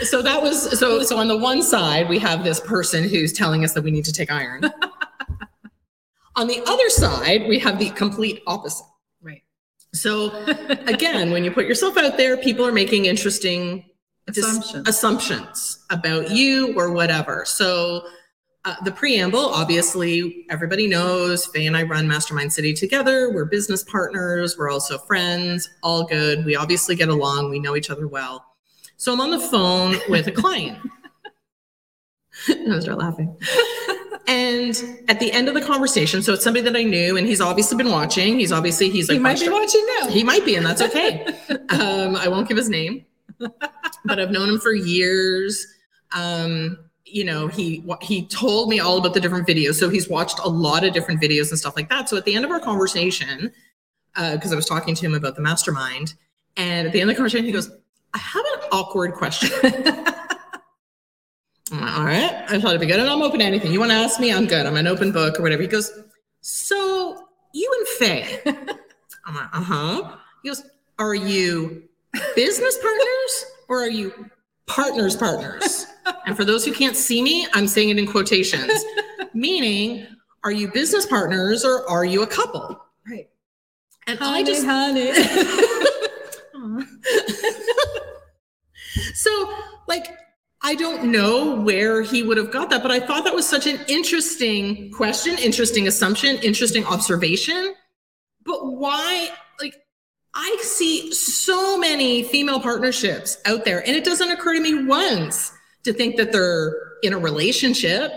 so 0.03 0.21
that 0.21 0.41
was 0.41 0.77
so 0.79 1.03
so 1.03 1.17
on 1.17 1.27
the 1.27 1.37
one 1.37 1.61
side 1.61 2.07
we 2.09 2.19
have 2.19 2.43
this 2.43 2.59
person 2.59 3.07
who's 3.07 3.31
telling 3.33 3.63
us 3.63 3.73
that 3.73 3.83
we 3.83 3.91
need 3.91 4.05
to 4.05 4.11
take 4.13 4.31
iron 4.31 4.63
on 6.35 6.47
the 6.47 6.61
other 6.65 6.89
side 6.89 7.47
we 7.47 7.59
have 7.59 7.77
the 7.79 7.89
complete 7.91 8.41
opposite 8.47 8.85
right. 9.21 9.41
so 9.93 10.31
again 10.87 11.31
when 11.31 11.43
you 11.43 11.51
put 11.51 11.65
yourself 11.65 11.97
out 11.97 12.15
there 12.17 12.37
people 12.37 12.65
are 12.65 12.71
making 12.71 13.05
interesting 13.05 13.83
dis- 14.27 14.45
Assumptions. 14.45 14.87
assumptions 14.87 15.85
about 15.89 16.31
you 16.31 16.73
or 16.77 16.91
whatever 16.91 17.43
so 17.45 18.05
uh, 18.63 18.75
the 18.83 18.91
preamble 18.91 19.39
obviously 19.39 20.45
everybody 20.49 20.87
knows 20.87 21.47
faye 21.47 21.65
and 21.65 21.75
i 21.75 21.81
run 21.81 22.07
mastermind 22.07 22.53
city 22.53 22.73
together. 22.73 23.31
We're 23.33 23.45
business 23.45 23.83
partners. 23.83 24.55
We're 24.57 24.69
also 24.69 24.97
friends. 24.99 25.69
All 25.81 26.03
good. 26.03 26.45
We 26.45 26.55
obviously 26.55 26.95
get 26.95 27.09
along. 27.09 27.49
We 27.49 27.59
know 27.59 27.75
each 27.75 27.89
other 27.89 28.07
well. 28.07 28.45
So 28.97 29.11
i'm 29.11 29.21
on 29.21 29.31
the 29.31 29.39
phone 29.39 29.95
with 30.09 30.27
a 30.27 30.31
client. 30.31 30.77
I 32.49 32.79
start 32.79 32.97
laughing. 32.97 33.35
And 34.27 34.99
at 35.09 35.19
the 35.19 35.31
end 35.31 35.47
of 35.47 35.55
the 35.55 35.61
conversation 35.61 36.21
so 36.21 36.33
it's 36.33 36.43
somebody 36.43 36.63
that 36.63 36.75
i 36.77 36.83
knew 36.83 37.17
and 37.17 37.27
he's 37.27 37.41
obviously 37.41 37.77
been 37.77 37.91
watching. 37.91 38.39
He's 38.39 38.51
obviously 38.51 38.89
he's 38.89 39.09
like 39.09 39.15
you 39.15 39.21
might 39.21 39.39
be 39.39 39.49
watching 39.49 39.85
now. 39.99 40.07
he 40.07 40.23
might 40.23 40.45
be, 40.45 40.55
and 40.55 40.65
that's 40.65 40.81
okay. 40.81 41.25
um, 41.69 42.15
I 42.15 42.27
won't 42.27 42.47
give 42.47 42.57
his 42.57 42.69
name, 42.69 43.05
but 43.39 44.19
I've 44.19 44.31
known 44.31 44.49
him 44.49 44.59
for 44.59 44.73
years. 44.73 45.65
Um, 46.15 46.77
you 47.11 47.23
know, 47.23 47.47
he 47.47 47.83
he 48.01 48.25
told 48.27 48.69
me 48.69 48.79
all 48.79 48.97
about 48.97 49.13
the 49.13 49.19
different 49.19 49.47
videos, 49.47 49.75
so 49.75 49.89
he's 49.89 50.09
watched 50.09 50.39
a 50.43 50.49
lot 50.49 50.83
of 50.83 50.93
different 50.93 51.21
videos 51.21 51.49
and 51.49 51.59
stuff 51.59 51.75
like 51.75 51.89
that. 51.89 52.09
So 52.09 52.17
at 52.17 52.25
the 52.25 52.35
end 52.35 52.45
of 52.45 52.51
our 52.51 52.59
conversation, 52.59 53.51
because 54.15 54.51
I 54.51 54.55
was 54.55 54.65
talking 54.65 54.95
to 54.95 55.05
him 55.05 55.13
about 55.13 55.35
the 55.35 55.41
mastermind, 55.41 56.15
and 56.57 56.87
at 56.87 56.93
the 56.93 57.01
end 57.01 57.09
of 57.09 57.15
the 57.15 57.17
conversation, 57.17 57.45
he 57.45 57.51
goes, 57.51 57.69
"I 58.13 58.17
have 58.17 58.45
an 58.53 58.69
awkward 58.71 59.13
question." 59.13 59.49
Like, 61.73 61.97
all 61.97 62.03
right, 62.03 62.43
I 62.49 62.59
thought 62.59 62.71
it'd 62.71 62.81
be 62.81 62.87
good, 62.87 62.99
and 62.99 63.09
I'm 63.09 63.21
open 63.21 63.39
to 63.39 63.45
anything. 63.45 63.71
You 63.71 63.79
want 63.79 63.93
to 63.93 63.95
ask 63.95 64.19
me? 64.19 64.33
I'm 64.33 64.45
good. 64.45 64.65
I'm 64.65 64.75
an 64.75 64.87
open 64.87 65.13
book 65.13 65.39
or 65.39 65.41
whatever. 65.41 65.61
He 65.61 65.69
goes, 65.69 65.89
"So 66.41 67.29
you 67.53 67.73
and 67.79 67.87
Faye." 67.87 68.41
I'm 69.25 69.35
like, 69.35 69.49
uh 69.53 69.61
huh. 69.61 70.17
He 70.43 70.49
goes, 70.49 70.63
Are 70.99 71.15
you 71.15 71.83
business 72.35 72.77
partners 72.77 73.45
or 73.69 73.83
are 73.83 73.89
you 73.89 74.29
partners 74.67 75.15
partners? 75.15 75.85
And 76.25 76.35
for 76.35 76.43
those 76.45 76.65
who 76.65 76.73
can't 76.73 76.95
see 76.95 77.21
me, 77.21 77.45
I'm 77.53 77.67
saying 77.67 77.89
it 77.89 77.99
in 77.99 78.07
quotations, 78.07 78.71
meaning, 79.33 80.07
are 80.43 80.51
you 80.51 80.71
business 80.71 81.05
partners 81.05 81.63
or 81.63 81.87
are 81.89 82.05
you 82.05 82.23
a 82.23 82.27
couple? 82.27 82.83
Right. 83.07 83.29
And 84.07 84.17
I 84.19 84.23
Honey, 84.23 84.43
just, 84.43 84.65
honey. 84.65 85.13
so 89.13 89.53
like 89.87 90.07
I 90.63 90.75
don't 90.75 91.11
know 91.11 91.55
where 91.55 92.03
he 92.03 92.21
would 92.21 92.37
have 92.37 92.51
got 92.51 92.69
that, 92.69 92.83
but 92.83 92.91
I 92.91 92.99
thought 92.99 93.23
that 93.23 93.33
was 93.33 93.49
such 93.49 93.65
an 93.65 93.79
interesting 93.87 94.91
question, 94.91 95.35
interesting 95.39 95.87
assumption, 95.87 96.37
interesting 96.37 96.85
observation. 96.85 97.73
But 98.45 98.63
why, 98.65 99.29
like, 99.59 99.73
I 100.35 100.55
see 100.61 101.11
so 101.13 101.79
many 101.79 102.21
female 102.23 102.59
partnerships 102.59 103.39
out 103.45 103.65
there, 103.65 103.79
and 103.79 103.95
it 103.95 104.03
doesn't 104.03 104.29
occur 104.29 104.53
to 104.53 104.59
me 104.59 104.83
once 104.85 105.51
to 105.83 105.93
think 105.93 106.15
that 106.17 106.31
they're 106.31 106.75
in 107.03 107.13
a 107.13 107.17
relationship. 107.17 108.11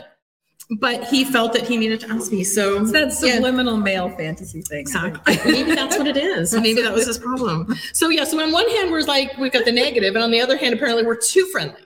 But 0.78 1.04
he 1.04 1.26
felt 1.26 1.52
that 1.52 1.68
he 1.68 1.76
needed 1.76 2.00
to 2.00 2.10
ask 2.10 2.32
me. 2.32 2.42
So 2.42 2.80
It's 2.80 2.92
that 2.92 3.12
subliminal 3.12 3.76
male 3.76 4.08
fantasy 4.08 4.62
thing. 4.62 4.80
Exactly. 4.80 5.38
Maybe 5.44 5.74
that's 5.74 5.98
what 5.98 6.06
it 6.06 6.16
is. 6.16 6.54
Maybe 6.54 6.80
that 6.80 6.92
was 6.92 7.06
his 7.06 7.18
problem. 7.18 7.74
So 7.92 8.08
yeah, 8.08 8.24
so 8.24 8.40
on 8.40 8.50
one 8.50 8.68
hand, 8.70 8.90
we're 8.90 9.02
like, 9.02 9.36
we've 9.36 9.52
got 9.52 9.66
the 9.66 9.72
negative, 9.72 10.14
and 10.14 10.24
on 10.24 10.30
the 10.30 10.40
other 10.40 10.56
hand, 10.56 10.74
apparently 10.74 11.04
we're 11.04 11.16
too 11.16 11.46
friendly 11.52 11.82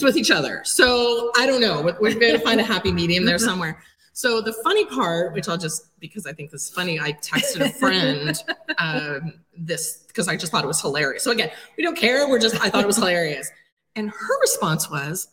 with 0.00 0.16
each 0.16 0.30
other. 0.30 0.62
So 0.64 1.32
I 1.36 1.46
don't 1.46 1.60
know. 1.60 1.82
We're 2.00 2.14
going 2.14 2.32
to 2.32 2.38
find 2.38 2.60
a 2.60 2.64
happy 2.64 2.92
medium 2.92 3.26
there 3.26 3.38
somewhere. 3.38 3.82
So 4.14 4.40
the 4.40 4.52
funny 4.62 4.86
part, 4.86 5.34
which 5.34 5.48
I'll 5.48 5.58
just 5.58 5.98
because 5.98 6.24
I 6.24 6.32
think 6.32 6.52
this 6.52 6.66
is 6.66 6.70
funny, 6.70 7.00
I 7.00 7.12
texted 7.14 7.60
a 7.62 7.68
friend 7.68 8.42
um, 8.78 9.34
this 9.56 10.04
because 10.06 10.28
I 10.28 10.36
just 10.36 10.52
thought 10.52 10.62
it 10.62 10.68
was 10.68 10.80
hilarious. 10.80 11.24
So 11.24 11.32
again, 11.32 11.50
we 11.76 11.82
don't 11.82 11.96
care. 11.96 12.28
We're 12.28 12.38
just 12.38 12.54
I 12.62 12.70
thought 12.70 12.84
it 12.84 12.86
was 12.86 12.96
hilarious, 12.96 13.50
and 13.96 14.10
her 14.10 14.40
response 14.40 14.90
was, 14.90 15.28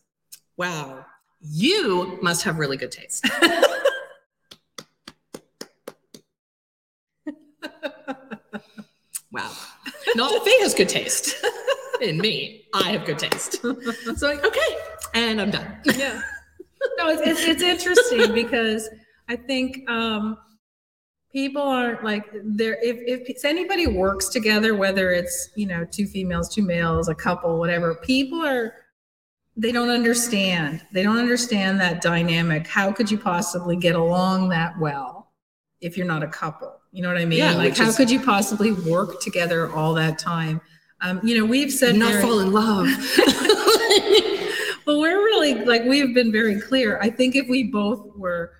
"Wow, 0.57 1.05
you 1.41 2.19
must 2.21 2.43
have 2.43 2.59
really 2.59 2.77
good 2.77 2.91
taste." 2.91 3.27
wow, 9.31 9.51
not 10.15 10.43
Faye 10.45 10.59
has 10.61 10.73
good 10.73 10.89
taste 10.89 11.35
in 12.01 12.17
me. 12.17 12.65
I 12.73 12.91
have 12.91 13.05
good 13.05 13.19
taste. 13.19 13.61
So 13.61 13.75
like, 14.21 14.45
okay, 14.45 14.77
and 15.13 15.41
I'm 15.41 15.51
done. 15.51 15.77
yeah. 15.85 16.21
No, 16.97 17.09
it's, 17.09 17.21
it's, 17.21 17.41
it's 17.41 17.61
interesting 17.61 18.33
because 18.33 18.89
I 19.29 19.35
think 19.35 19.89
um, 19.89 20.37
people 21.31 21.61
aren't 21.61 22.03
like 22.03 22.25
there. 22.43 22.77
If, 22.81 23.27
if 23.27 23.45
anybody 23.45 23.87
works 23.87 24.29
together, 24.29 24.75
whether 24.75 25.11
it's, 25.11 25.49
you 25.55 25.65
know, 25.65 25.85
two 25.89 26.05
females, 26.07 26.53
two 26.53 26.63
males, 26.63 27.07
a 27.07 27.15
couple, 27.15 27.57
whatever, 27.57 27.95
people 27.95 28.45
are, 28.45 28.73
they 29.55 29.71
don't 29.71 29.89
understand. 29.89 30.81
They 30.93 31.03
don't 31.03 31.17
understand 31.17 31.79
that 31.81 32.01
dynamic. 32.01 32.67
How 32.67 32.91
could 32.91 33.09
you 33.09 33.17
possibly 33.17 33.75
get 33.75 33.95
along 33.95 34.49
that 34.49 34.77
well 34.79 35.31
if 35.81 35.97
you're 35.97 36.07
not 36.07 36.23
a 36.23 36.27
couple? 36.27 36.73
You 36.91 37.01
know 37.01 37.07
what 37.07 37.17
I 37.17 37.25
mean? 37.25 37.39
Yeah, 37.39 37.53
like, 37.53 37.77
how 37.77 37.87
is- 37.87 37.97
could 37.97 38.11
you 38.11 38.19
possibly 38.19 38.71
work 38.71 39.21
together 39.21 39.71
all 39.71 39.93
that 39.95 40.19
time? 40.19 40.61
Um, 41.01 41.19
you 41.23 41.37
know, 41.37 41.45
we've 41.45 41.71
said 41.71 41.95
Not 41.95 42.21
fall 42.21 42.39
in 42.39 42.51
love. 42.51 42.85
well, 44.85 44.99
we're 44.99 45.17
really 45.17 45.65
like 45.65 45.83
we've 45.83 46.13
been 46.13 46.31
very 46.31 46.61
clear. 46.61 46.99
I 47.01 47.09
think 47.09 47.35
if 47.35 47.49
we 47.49 47.63
both 47.63 48.15
were 48.15 48.51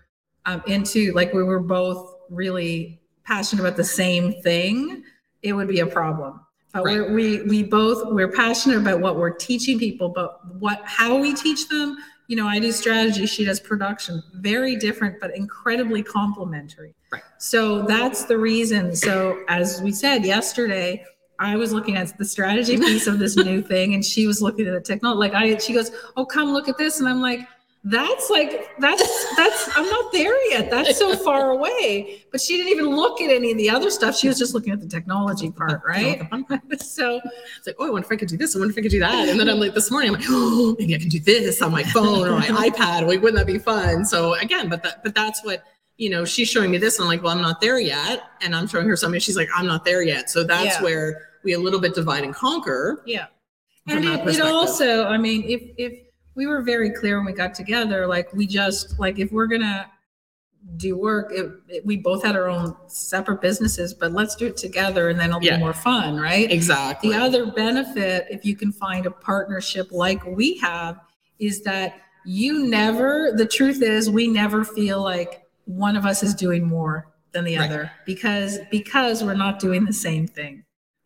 um, 0.46 0.64
into 0.66 1.12
like 1.14 1.34
we 1.34 1.44
were 1.44 1.60
both 1.60 2.11
really 2.32 3.00
passionate 3.26 3.62
about 3.62 3.78
the 3.78 3.84
same 3.84 4.42
thing, 4.42 5.04
it 5.44 5.54
would 5.54 5.68
be 5.68 5.80
a 5.80 5.86
problem. 5.88 6.40
But 6.74 6.86
Right. 6.86 7.00
we're, 7.02 7.14
we 7.14 7.42
we 7.44 7.64
both 7.64 8.08
we're 8.14 8.32
passionate 8.32 8.78
about 8.78 9.02
what 9.02 9.18
we're 9.18 9.36
teaching 9.36 9.78
people, 9.78 10.08
but 10.10 10.40
what 10.56 10.82
how 10.86 11.18
we 11.18 11.34
teach 11.34 11.68
them. 11.68 11.98
You 12.28 12.38
know, 12.38 12.48
I 12.48 12.60
do 12.60 12.72
strategy, 12.72 13.26
she 13.26 13.44
does 13.44 13.60
production. 13.60 14.24
Very 14.36 14.78
different, 14.78 15.20
but 15.20 15.36
incredibly 15.36 16.02
complementary. 16.02 16.96
Right. 17.12 17.22
So 17.40 17.82
that's 17.82 18.24
the 18.24 18.38
reason. 18.38 18.96
So 18.96 19.44
as 19.50 19.82
we 19.82 19.92
said 19.92 20.24
yesterday, 20.24 21.04
I 21.40 21.58
was 21.58 21.74
looking 21.74 21.98
at 21.98 22.18
the 22.18 22.24
strategy 22.24 22.78
piece 22.78 23.06
of 23.08 23.20
this 23.20 23.36
new 23.50 23.62
thing, 23.62 23.96
and 23.96 24.06
she 24.06 24.28
was 24.28 24.42
looking 24.42 24.66
at 24.66 24.74
the 24.74 24.80
technology. 24.80 25.20
Like 25.20 25.34
I, 25.34 25.58
she 25.58 25.74
goes, 25.74 25.92
"Oh, 26.16 26.26
come 26.26 26.54
look 26.54 26.70
at 26.70 26.78
this," 26.78 27.02
and 27.02 27.10
I'm 27.10 27.20
like, 27.20 27.42
"That's 27.84 28.30
like 28.30 28.70
that's 28.80 29.36
that's 29.36 29.70
I'm 29.76 29.90
not 29.90 30.12
there 30.12 30.50
yet. 30.52 30.70
That's 30.70 30.98
so 30.98 31.16
far 31.26 31.52
away." 31.52 32.24
But 32.32 32.40
she 32.42 32.56
didn't 32.58 32.72
even 32.72 32.96
look 32.96 33.20
at 33.22 33.32
any 33.32 33.52
of 33.52 33.58
the 33.58 33.70
other 33.70 33.90
stuff. 33.90 34.16
She 34.16 34.28
was 34.28 34.38
just 34.38 34.54
looking 34.54 34.72
at 34.72 34.80
the 34.80 34.88
technology 34.88 35.50
part, 35.52 35.82
right? 35.88 36.22
so 36.80 37.20
It's 37.58 37.68
like, 37.68 37.76
oh, 37.80 37.88
I 37.88 37.90
wonder 37.90 38.06
if 38.06 38.12
I 38.12 38.16
could 38.16 38.28
do 38.30 38.38
this. 38.38 38.56
I 38.56 38.60
wonder 38.60 38.72
if 38.72 38.78
I 38.78 38.82
could 38.82 38.92
do 38.92 39.00
that. 39.00 39.28
And 39.30 39.40
then 39.40 39.50
I'm 39.50 39.60
like, 39.60 39.74
this 39.74 39.90
morning, 39.92 40.14
I'm 40.14 40.20
like, 40.20 40.30
oh, 40.30 40.76
maybe 40.80 40.96
I 40.96 41.00
can 41.00 41.10
do 41.10 41.20
this 41.20 41.62
on 41.62 41.72
my 41.72 41.84
phone 41.84 42.28
or 42.28 42.32
my 42.40 42.46
iPad. 42.70 43.08
Like, 43.08 43.22
wouldn't 43.22 43.36
that 43.38 43.48
be 43.48 43.58
fun? 43.60 44.06
So 44.06 44.36
again, 44.36 44.70
but 44.70 44.84
that, 44.84 45.04
but 45.04 45.16
that's 45.16 45.44
what, 45.44 45.64
you 45.98 46.10
know, 46.10 46.24
she's 46.26 46.50
showing 46.50 46.72
me 46.72 46.78
this. 46.78 46.98
And 47.00 47.04
I'm 47.06 47.10
like, 47.10 47.24
well, 47.24 47.36
I'm 47.36 47.42
not 47.42 47.62
there 47.62 47.80
yet. 47.80 48.24
And 48.42 48.56
I'm 48.56 48.68
showing 48.68 48.88
her 48.88 48.96
something. 48.96 49.20
She's 49.20 49.38
like, 49.38 49.50
I'm 49.56 49.66
not 49.66 49.84
there 49.86 50.02
yet. 50.04 50.30
So 50.30 50.44
that's 50.44 50.76
Yeah. 50.78 50.84
where 50.84 51.22
we 51.44 51.54
a 51.54 51.60
little 51.60 51.80
bit 51.80 51.94
divide 51.96 52.24
and 52.24 52.34
conquer. 52.36 53.02
yeah, 53.06 53.26
and 53.88 54.06
it, 54.06 54.28
it 54.36 54.42
also, 54.42 55.06
I 55.06 55.18
mean, 55.18 55.44
if 55.48 55.62
if 55.78 56.00
we 56.36 56.48
were 56.48 56.62
very 56.62 56.90
clear 56.92 57.18
when 57.18 57.26
we 57.26 57.34
got 57.34 57.54
together, 57.54 58.08
like 58.08 58.34
we 58.34 58.48
just 58.48 59.00
like 59.00 59.20
if 59.20 59.32
we're 59.32 59.48
gonna 59.48 59.88
do 60.78 60.96
work, 60.96 61.32
it, 61.32 61.50
it- 61.68 61.86
we 61.86 61.98
both 61.98 62.24
had 62.24 62.36
our 62.36 62.48
own 62.48 62.76
separate 62.88 63.42
businesses, 63.42 63.94
but 63.94 64.12
let's 64.12 64.36
do 64.36 64.46
it 64.48 64.58
together, 64.58 65.10
and 65.10 65.20
then 65.20 65.30
it'll 65.30 65.44
Yeah. 65.44 65.56
be 65.58 65.60
more 65.64 65.74
fun, 65.74 66.18
right? 66.20 66.52
Exactly. 66.52 67.10
The 67.12 67.18
other 67.20 67.48
benefit, 67.52 68.28
if 68.30 68.46
you 68.46 68.56
can 68.56 68.72
find 68.72 69.06
a 69.06 69.12
partnership 69.12 69.92
like 69.92 70.24
we 70.26 70.58
have, 70.60 71.00
is 71.40 71.62
that 71.64 71.96
you 72.26 72.68
never, 72.68 73.32
the 73.36 73.48
truth 73.48 73.82
is, 73.82 74.10
we 74.10 74.28
never 74.28 74.64
feel 74.64 75.02
like 75.02 75.42
one 75.66 75.96
of 75.98 76.06
us 76.06 76.22
is 76.22 76.36
doing 76.36 76.64
more 76.68 77.08
than 77.32 77.44
the 77.46 77.58
Right. 77.58 77.70
other 77.72 77.92
because 78.06 78.60
because 78.70 79.24
we're 79.24 79.34
not 79.34 79.60
doing 79.60 79.86
the 79.86 79.94
same 79.94 80.28
thing. 80.28 80.64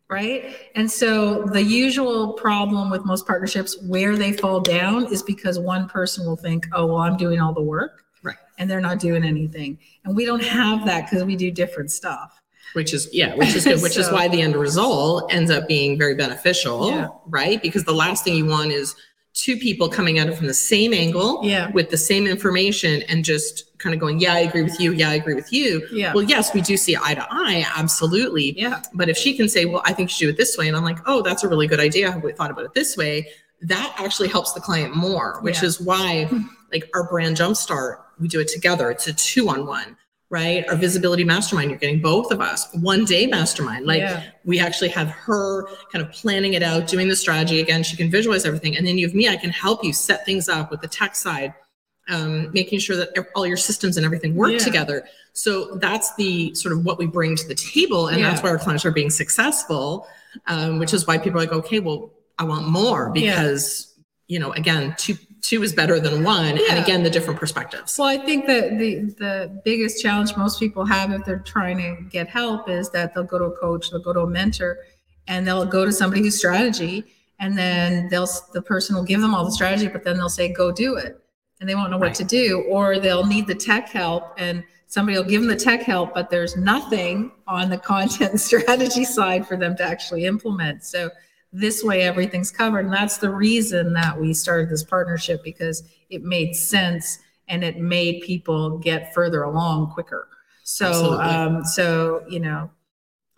Right. 0.08 0.56
And 0.76 0.88
so 0.90 1.42
the 1.44 1.62
usual 1.62 2.34
problem 2.34 2.90
with 2.90 3.04
most 3.04 3.26
partnerships 3.26 3.76
where 3.82 4.16
they 4.16 4.32
fall 4.32 4.60
down 4.60 5.12
is 5.12 5.20
because 5.22 5.58
one 5.58 5.88
person 5.88 6.24
will 6.24 6.36
think, 6.36 6.66
oh, 6.72 6.86
well, 6.86 6.98
I'm 6.98 7.16
doing 7.16 7.40
all 7.40 7.52
the 7.52 7.62
work. 7.62 8.04
Right. 8.22 8.36
And 8.58 8.70
they're 8.70 8.80
not 8.80 9.00
doing 9.00 9.24
anything. 9.24 9.78
And 10.04 10.14
we 10.14 10.24
don't 10.24 10.42
have 10.44 10.84
that 10.86 11.10
because 11.10 11.24
we 11.24 11.34
do 11.34 11.50
different 11.50 11.90
stuff. 11.90 12.40
which 12.74 12.92
is 12.94 13.08
yeah 13.12 13.34
which 13.36 13.54
is 13.54 13.64
good 13.70 13.80
which 13.82 13.96
is 13.96 14.10
why 14.10 14.28
the 14.28 14.40
end 14.42 14.54
result 14.56 15.32
ends 15.32 15.50
up 15.50 15.66
being 15.68 15.96
very 15.98 16.14
beneficial 16.14 16.88
Yeah. 16.90 17.08
right 17.26 17.60
because 17.62 17.84
the 17.84 17.94
last 17.94 18.22
thing 18.24 18.34
you 18.34 18.44
want 18.46 18.70
is 18.72 18.94
two 19.34 19.56
people 19.56 19.88
coming 19.88 20.18
at 20.18 20.28
it 20.28 20.34
from 20.36 20.46
the 20.48 20.54
same 20.54 20.92
angle 20.92 21.40
Yeah. 21.44 21.70
with 21.70 21.90
the 21.90 21.96
same 21.96 22.26
information 22.26 23.02
and 23.08 23.24
just 23.24 23.65
kind 23.78 23.94
of 23.94 24.00
going 24.00 24.18
yeah 24.20 24.32
i 24.34 24.38
agree 24.40 24.62
with 24.62 24.78
you. 24.80 24.92
Yeah 24.92 25.10
i 25.10 25.14
agree 25.14 25.34
with 25.34 25.52
you. 25.52 25.86
Yeah. 25.92 26.14
well 26.14 26.24
yes 26.24 26.54
we 26.54 26.60
do 26.60 26.76
see 26.76 26.96
eye 26.96 27.14
to 27.14 27.26
eye. 27.30 27.64
Absolutely. 27.76 28.58
Yeah. 28.58 28.80
but 28.94 29.08
if 29.08 29.16
she 29.16 29.36
can 29.36 29.48
say 29.48 29.64
well 29.64 29.82
i 29.84 29.92
think 29.92 30.08
you 30.10 30.14
should 30.14 30.24
do 30.26 30.30
it 30.30 30.36
this 30.36 30.56
way 30.56 30.68
and 30.68 30.76
i'm 30.76 30.84
like 30.84 30.98
oh 31.06 31.22
that's 31.22 31.44
a 31.44 31.48
really 31.48 31.66
good 31.66 31.80
idea. 31.80 32.10
I 32.10 32.32
thought 32.32 32.50
about 32.50 32.64
it 32.64 32.74
this 32.74 32.96
way. 32.96 33.28
That 33.62 33.94
actually 33.98 34.28
helps 34.28 34.52
the 34.52 34.60
client 34.60 34.94
more 34.96 35.38
which 35.42 35.60
Yeah. 35.62 35.68
is 35.68 35.80
why 35.80 36.28
like 36.72 36.88
our 36.94 37.08
brand 37.08 37.36
jumpstart 37.36 37.98
we 38.18 38.28
do 38.28 38.40
it 38.40 38.48
together. 38.48 38.90
It's 38.90 39.06
a 39.06 39.12
two 39.12 39.48
on 39.48 39.66
one 39.66 39.96
right? 40.28 40.68
Our 40.68 40.74
visibility 40.74 41.22
mastermind 41.22 41.70
you're 41.70 41.78
getting 41.78 42.02
both 42.02 42.32
of 42.32 42.40
us. 42.40 42.66
One 42.74 43.04
day 43.04 43.26
mastermind. 43.28 43.86
Like 43.86 44.00
Yeah. 44.00 44.24
we 44.44 44.58
actually 44.58 44.88
have 44.88 45.08
her 45.08 45.68
kind 45.92 46.04
of 46.04 46.10
planning 46.10 46.54
it 46.54 46.64
out 46.64 46.88
doing 46.88 47.06
the 47.08 47.14
strategy. 47.14 47.60
Again 47.60 47.82
she 47.84 47.96
can 47.96 48.10
visualize 48.10 48.44
everything. 48.44 48.76
And 48.76 48.84
then 48.86 48.98
you 48.98 49.06
have 49.06 49.14
me 49.14 49.28
i 49.28 49.36
can 49.36 49.50
help 49.50 49.84
you 49.84 49.92
set 49.92 50.24
things 50.26 50.48
up 50.48 50.70
with 50.70 50.80
the 50.80 50.88
tech 50.88 51.14
side 51.14 51.54
um, 52.08 52.50
making 52.52 52.78
sure 52.78 52.96
that 52.96 53.10
all 53.34 53.46
your 53.46 53.56
systems 53.56 53.96
and 53.96 54.06
everything 54.06 54.34
work 54.36 54.52
Yeah. 54.52 54.58
together. 54.58 55.06
So 55.32 55.74
that's 55.76 56.14
the 56.16 56.54
sort 56.54 56.72
of 56.72 56.84
what 56.84 56.98
we 56.98 57.06
bring 57.06 57.36
to 57.36 57.46
the 57.48 57.54
table 57.54 58.08
and 58.08 58.22
that's 58.22 58.42
why 58.42 58.50
our 58.50 58.58
clients 58.58 58.84
are 58.84 58.90
being 58.92 59.10
successful 59.10 60.06
um, 60.46 60.78
which 60.78 60.92
is 60.94 61.06
why 61.06 61.16
people 61.18 61.38
are 61.40 61.44
like 61.44 61.52
okay 61.52 61.80
well 61.80 62.10
i 62.38 62.44
want 62.44 62.68
more 62.68 63.10
Yeah. 63.14 63.40
because 63.42 63.94
you 64.28 64.38
know 64.38 64.52
again 64.52 64.94
two 64.98 65.16
two 65.42 65.62
is 65.62 65.72
better 65.72 65.98
than 66.00 66.24
one 66.24 66.58
and 66.70 66.78
again 66.78 67.02
the 67.04 67.10
different 67.10 67.38
perspectives. 67.38 67.96
Well, 67.98 68.08
I 68.08 68.18
think 68.18 68.46
that 68.46 68.78
the 68.78 68.90
the 69.24 69.60
biggest 69.64 70.02
challenge 70.02 70.36
most 70.36 70.58
people 70.58 70.84
have 70.86 71.12
if 71.12 71.24
they're 71.24 71.38
trying 71.38 71.78
to 71.78 72.02
get 72.10 72.28
help 72.28 72.68
is 72.68 72.90
that 72.90 73.14
they'll 73.14 73.22
go 73.24 73.38
to 73.38 73.44
a 73.46 73.56
coach, 73.56 73.90
they'll 73.90 74.02
go 74.02 74.12
to 74.12 74.20
a 74.20 74.26
mentor, 74.26 74.78
and 75.28 75.46
they'll 75.46 75.64
go 75.64 75.84
to 75.84 75.92
somebody 75.92 76.20
who's 76.22 76.36
strategy, 76.36 77.04
and 77.38 77.56
then 77.56 78.08
they'll 78.08 78.28
the 78.54 78.62
person 78.62 78.96
will 78.96 79.04
give 79.04 79.20
them 79.20 79.34
all 79.36 79.44
the 79.44 79.52
strategy, 79.52 79.86
but 79.86 80.02
then 80.02 80.16
they'll 80.16 80.28
say, 80.28 80.52
"Go 80.52 80.72
do 80.72 80.96
it," 80.96 81.12
and 81.60 81.68
they 81.68 81.74
won't 81.74 81.90
know 81.90 81.98
what 81.98 82.06
Right. 82.08 82.14
to 82.16 82.24
do, 82.24 82.62
or 82.68 82.98
they'll 82.98 83.26
need 83.26 83.46
the 83.46 83.54
tech 83.54 83.88
help, 83.88 84.34
and 84.38 84.62
somebody 84.86 85.16
will 85.18 85.24
give 85.24 85.40
them 85.42 85.48
the 85.48 85.56
tech 85.56 85.82
help, 85.82 86.14
but 86.14 86.30
there's 86.30 86.56
nothing 86.56 87.32
on 87.48 87.70
the 87.70 87.78
content 87.92 88.40
strategy 88.40 89.04
side 89.04 89.46
for 89.46 89.56
them 89.56 89.76
to 89.76 89.82
actually 89.82 90.24
implement. 90.26 90.84
So 90.84 91.10
this 91.52 91.82
way 91.82 92.02
everything's 92.02 92.50
covered 92.50 92.84
and 92.84 92.92
that's 92.92 93.16
the 93.18 93.30
reason 93.30 93.92
that 93.94 94.20
we 94.20 94.34
started 94.34 94.68
this 94.68 94.82
partnership 94.84 95.42
because 95.44 95.84
it 96.10 96.22
made 96.22 96.54
sense 96.54 97.18
and 97.48 97.62
it 97.64 97.78
made 97.78 98.20
people 98.22 98.76
get 98.78 99.14
further 99.14 99.44
along 99.44 99.90
quicker 99.92 100.28
so 100.64 101.14
um 101.20 101.64
so 101.64 102.22
you 102.28 102.40
know 102.40 102.68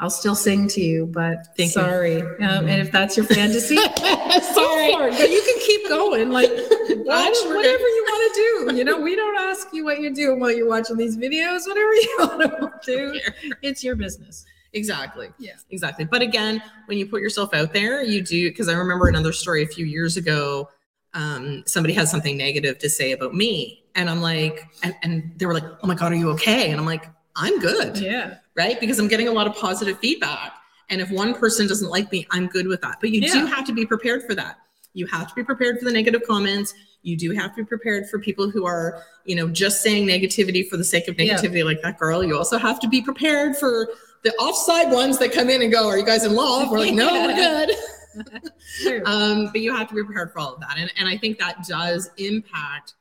i'll 0.01 0.11
still 0.11 0.35
sing 0.35 0.67
to 0.67 0.81
you 0.81 1.05
but 1.07 1.47
Thank 1.57 1.69
you. 1.69 1.83
sorry 1.83 2.23
um, 2.23 2.67
and 2.67 2.81
if 2.81 2.91
that's 2.91 3.15
your 3.17 3.27
fantasy 3.27 3.77
Sorry. 3.77 4.93
but 4.95 5.31
you 5.31 5.43
can 5.45 5.59
keep 5.61 5.87
going 5.89 6.31
like 6.31 6.49
whatever 6.51 7.89
you 7.97 8.07
want 8.29 8.69
to 8.69 8.73
do 8.73 8.77
you 8.77 8.85
know 8.85 9.01
we 9.01 9.17
don't 9.17 9.37
ask 9.37 9.69
you 9.73 9.85
what 9.85 10.01
you're 10.01 10.13
doing 10.13 10.41
while 10.41 10.51
you're 10.51 10.69
watching 10.69 10.97
these 10.97 11.17
videos 11.17 11.67
whatever 11.67 11.95
you 11.95 12.17
want 12.19 12.41
to 12.43 12.81
do 12.85 13.21
it's 13.63 13.83
your 13.83 13.97
business 13.97 14.45
Exactly. 14.73 15.31
Yeah. 15.39 15.53
Exactly. 15.71 16.05
But 16.05 16.23
again, 16.23 16.63
when 16.87 16.99
you 16.99 17.07
put 17.07 17.21
yourself 17.21 17.55
out 17.55 17.73
there, 17.73 18.03
you 18.03 18.23
do 18.23 18.51
because 18.51 18.69
I 18.69 18.75
remember 18.75 19.09
another 19.09 19.33
story 19.33 19.63
a 19.63 19.67
few 19.67 19.87
years 19.87 20.17
ago. 20.17 20.69
Um, 21.15 21.63
somebody 21.67 21.95
had 21.95 22.09
something 22.09 22.37
negative 22.37 22.79
to 22.81 22.91
say 22.91 23.13
about 23.13 23.35
me, 23.35 23.83
and 23.95 24.11
I'm 24.11 24.21
like, 24.21 24.69
and, 24.83 24.95
and 25.03 25.33
they 25.37 25.47
were 25.47 25.55
like, 25.55 25.65
"Oh 25.65 25.87
my 25.87 25.95
god, 25.95 26.13
are 26.13 26.17
you 26.17 26.31
okay?" 26.33 26.71
And 26.71 26.79
I'm 26.79 26.87
like, 26.87 27.09
"I'm 27.35 27.59
good." 27.61 27.97
Yeah. 27.99 28.37
Right? 28.55 28.79
Because 28.79 28.99
I'm 28.99 29.09
getting 29.09 29.29
a 29.29 29.33
lot 29.33 29.47
of 29.47 29.55
positive 29.57 29.99
feedback. 30.01 30.53
And 30.91 31.01
if 31.01 31.11
one 31.11 31.35
person 31.35 31.67
doesn't 31.67 31.89
like 31.89 32.13
me, 32.13 32.27
I'm 32.31 32.47
good 32.47 32.67
with 32.67 32.81
that. 32.83 32.99
But 33.01 33.11
you 33.11 33.23
do 33.23 33.47
have 33.47 33.65
to 33.67 33.73
be 33.73 33.87
prepared 33.87 34.25
for 34.25 34.35
that. 34.35 34.59
You 34.95 35.07
have 35.07 35.29
to 35.29 35.35
be 35.35 35.45
prepared 35.45 35.79
for 35.79 35.85
the 35.85 35.93
negative 35.93 36.23
comments. 36.27 36.75
You 37.03 37.17
do 37.17 37.31
have 37.33 37.51
to 37.55 37.63
be 37.63 37.65
prepared 37.65 38.09
for 38.09 38.19
people 38.19 38.51
who 38.51 38.67
are, 38.67 39.03
you 39.25 39.35
know, 39.37 39.49
just 39.49 39.83
saying 39.83 40.07
negativity 40.07 40.69
for 40.69 40.77
the 40.77 40.85
sake 40.85 41.09
of 41.09 41.19
Yeah. 41.19 41.35
negativity, 41.37 41.65
like 41.65 41.81
that 41.83 41.99
girl. 41.99 42.23
You 42.25 42.37
also 42.37 42.59
have 42.59 42.81
to 42.81 42.89
be 42.89 43.01
prepared 43.03 43.57
for 43.57 43.89
the 44.25 44.33
offside 44.35 44.91
ones 44.93 45.19
that 45.19 45.33
come 45.33 45.49
in 45.49 45.63
and 45.63 45.71
go, 45.73 45.87
Are 45.89 45.97
you 45.99 46.05
guys 46.05 46.25
in 46.25 46.35
love? 46.35 46.71
We're 46.71 46.81
like, 46.81 46.95
No, 46.95 47.13
we're 47.27 47.35
good. 47.67 47.71
Um, 49.07 49.47
but 49.53 49.61
you 49.61 49.75
have 49.75 49.89
to 49.89 49.95
be 49.95 50.03
prepared 50.03 50.33
for 50.33 50.41
all 50.41 50.55
of 50.55 50.61
that. 50.61 50.77
And, 50.77 50.91
and 50.99 51.09
I 51.09 51.17
think 51.17 51.39
that 51.39 51.65
does 51.67 52.11
impact 52.19 52.95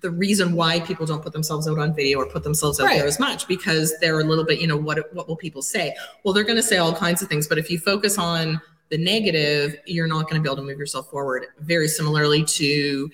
the 0.00 0.10
reason 0.10 0.54
why 0.54 0.80
people 0.80 1.04
don't 1.06 1.22
put 1.22 1.32
themselves 1.32 1.68
out 1.68 1.78
on 1.78 1.94
video 1.94 2.18
or 2.18 2.26
put 2.26 2.42
themselves 2.42 2.80
out 2.80 2.86
Right. 2.86 2.98
there 2.98 3.06
as 3.06 3.20
much 3.20 3.46
because 3.46 3.94
they're 4.00 4.20
a 4.20 4.24
little 4.24 4.44
bit, 4.44 4.60
you 4.60 4.66
know, 4.66 4.76
what 4.76 5.12
what 5.14 5.28
will 5.28 5.36
people 5.36 5.62
say? 5.62 5.94
Well, 6.24 6.32
they're 6.34 6.44
going 6.44 6.56
to 6.56 6.62
say 6.62 6.78
all 6.78 6.94
kinds 6.94 7.22
of 7.22 7.28
things, 7.28 7.46
but 7.46 7.58
if 7.58 7.70
you 7.70 7.78
focus 7.78 8.18
on 8.18 8.60
the 8.88 8.98
negative, 8.98 9.76
you're 9.86 10.06
not 10.08 10.22
going 10.28 10.36
to 10.36 10.40
be 10.40 10.48
able 10.48 10.56
to 10.56 10.62
move 10.68 10.78
yourself 10.78 11.10
forward. 11.10 11.46
Very 11.60 11.88
similarly 11.88 12.44
to 12.44 13.10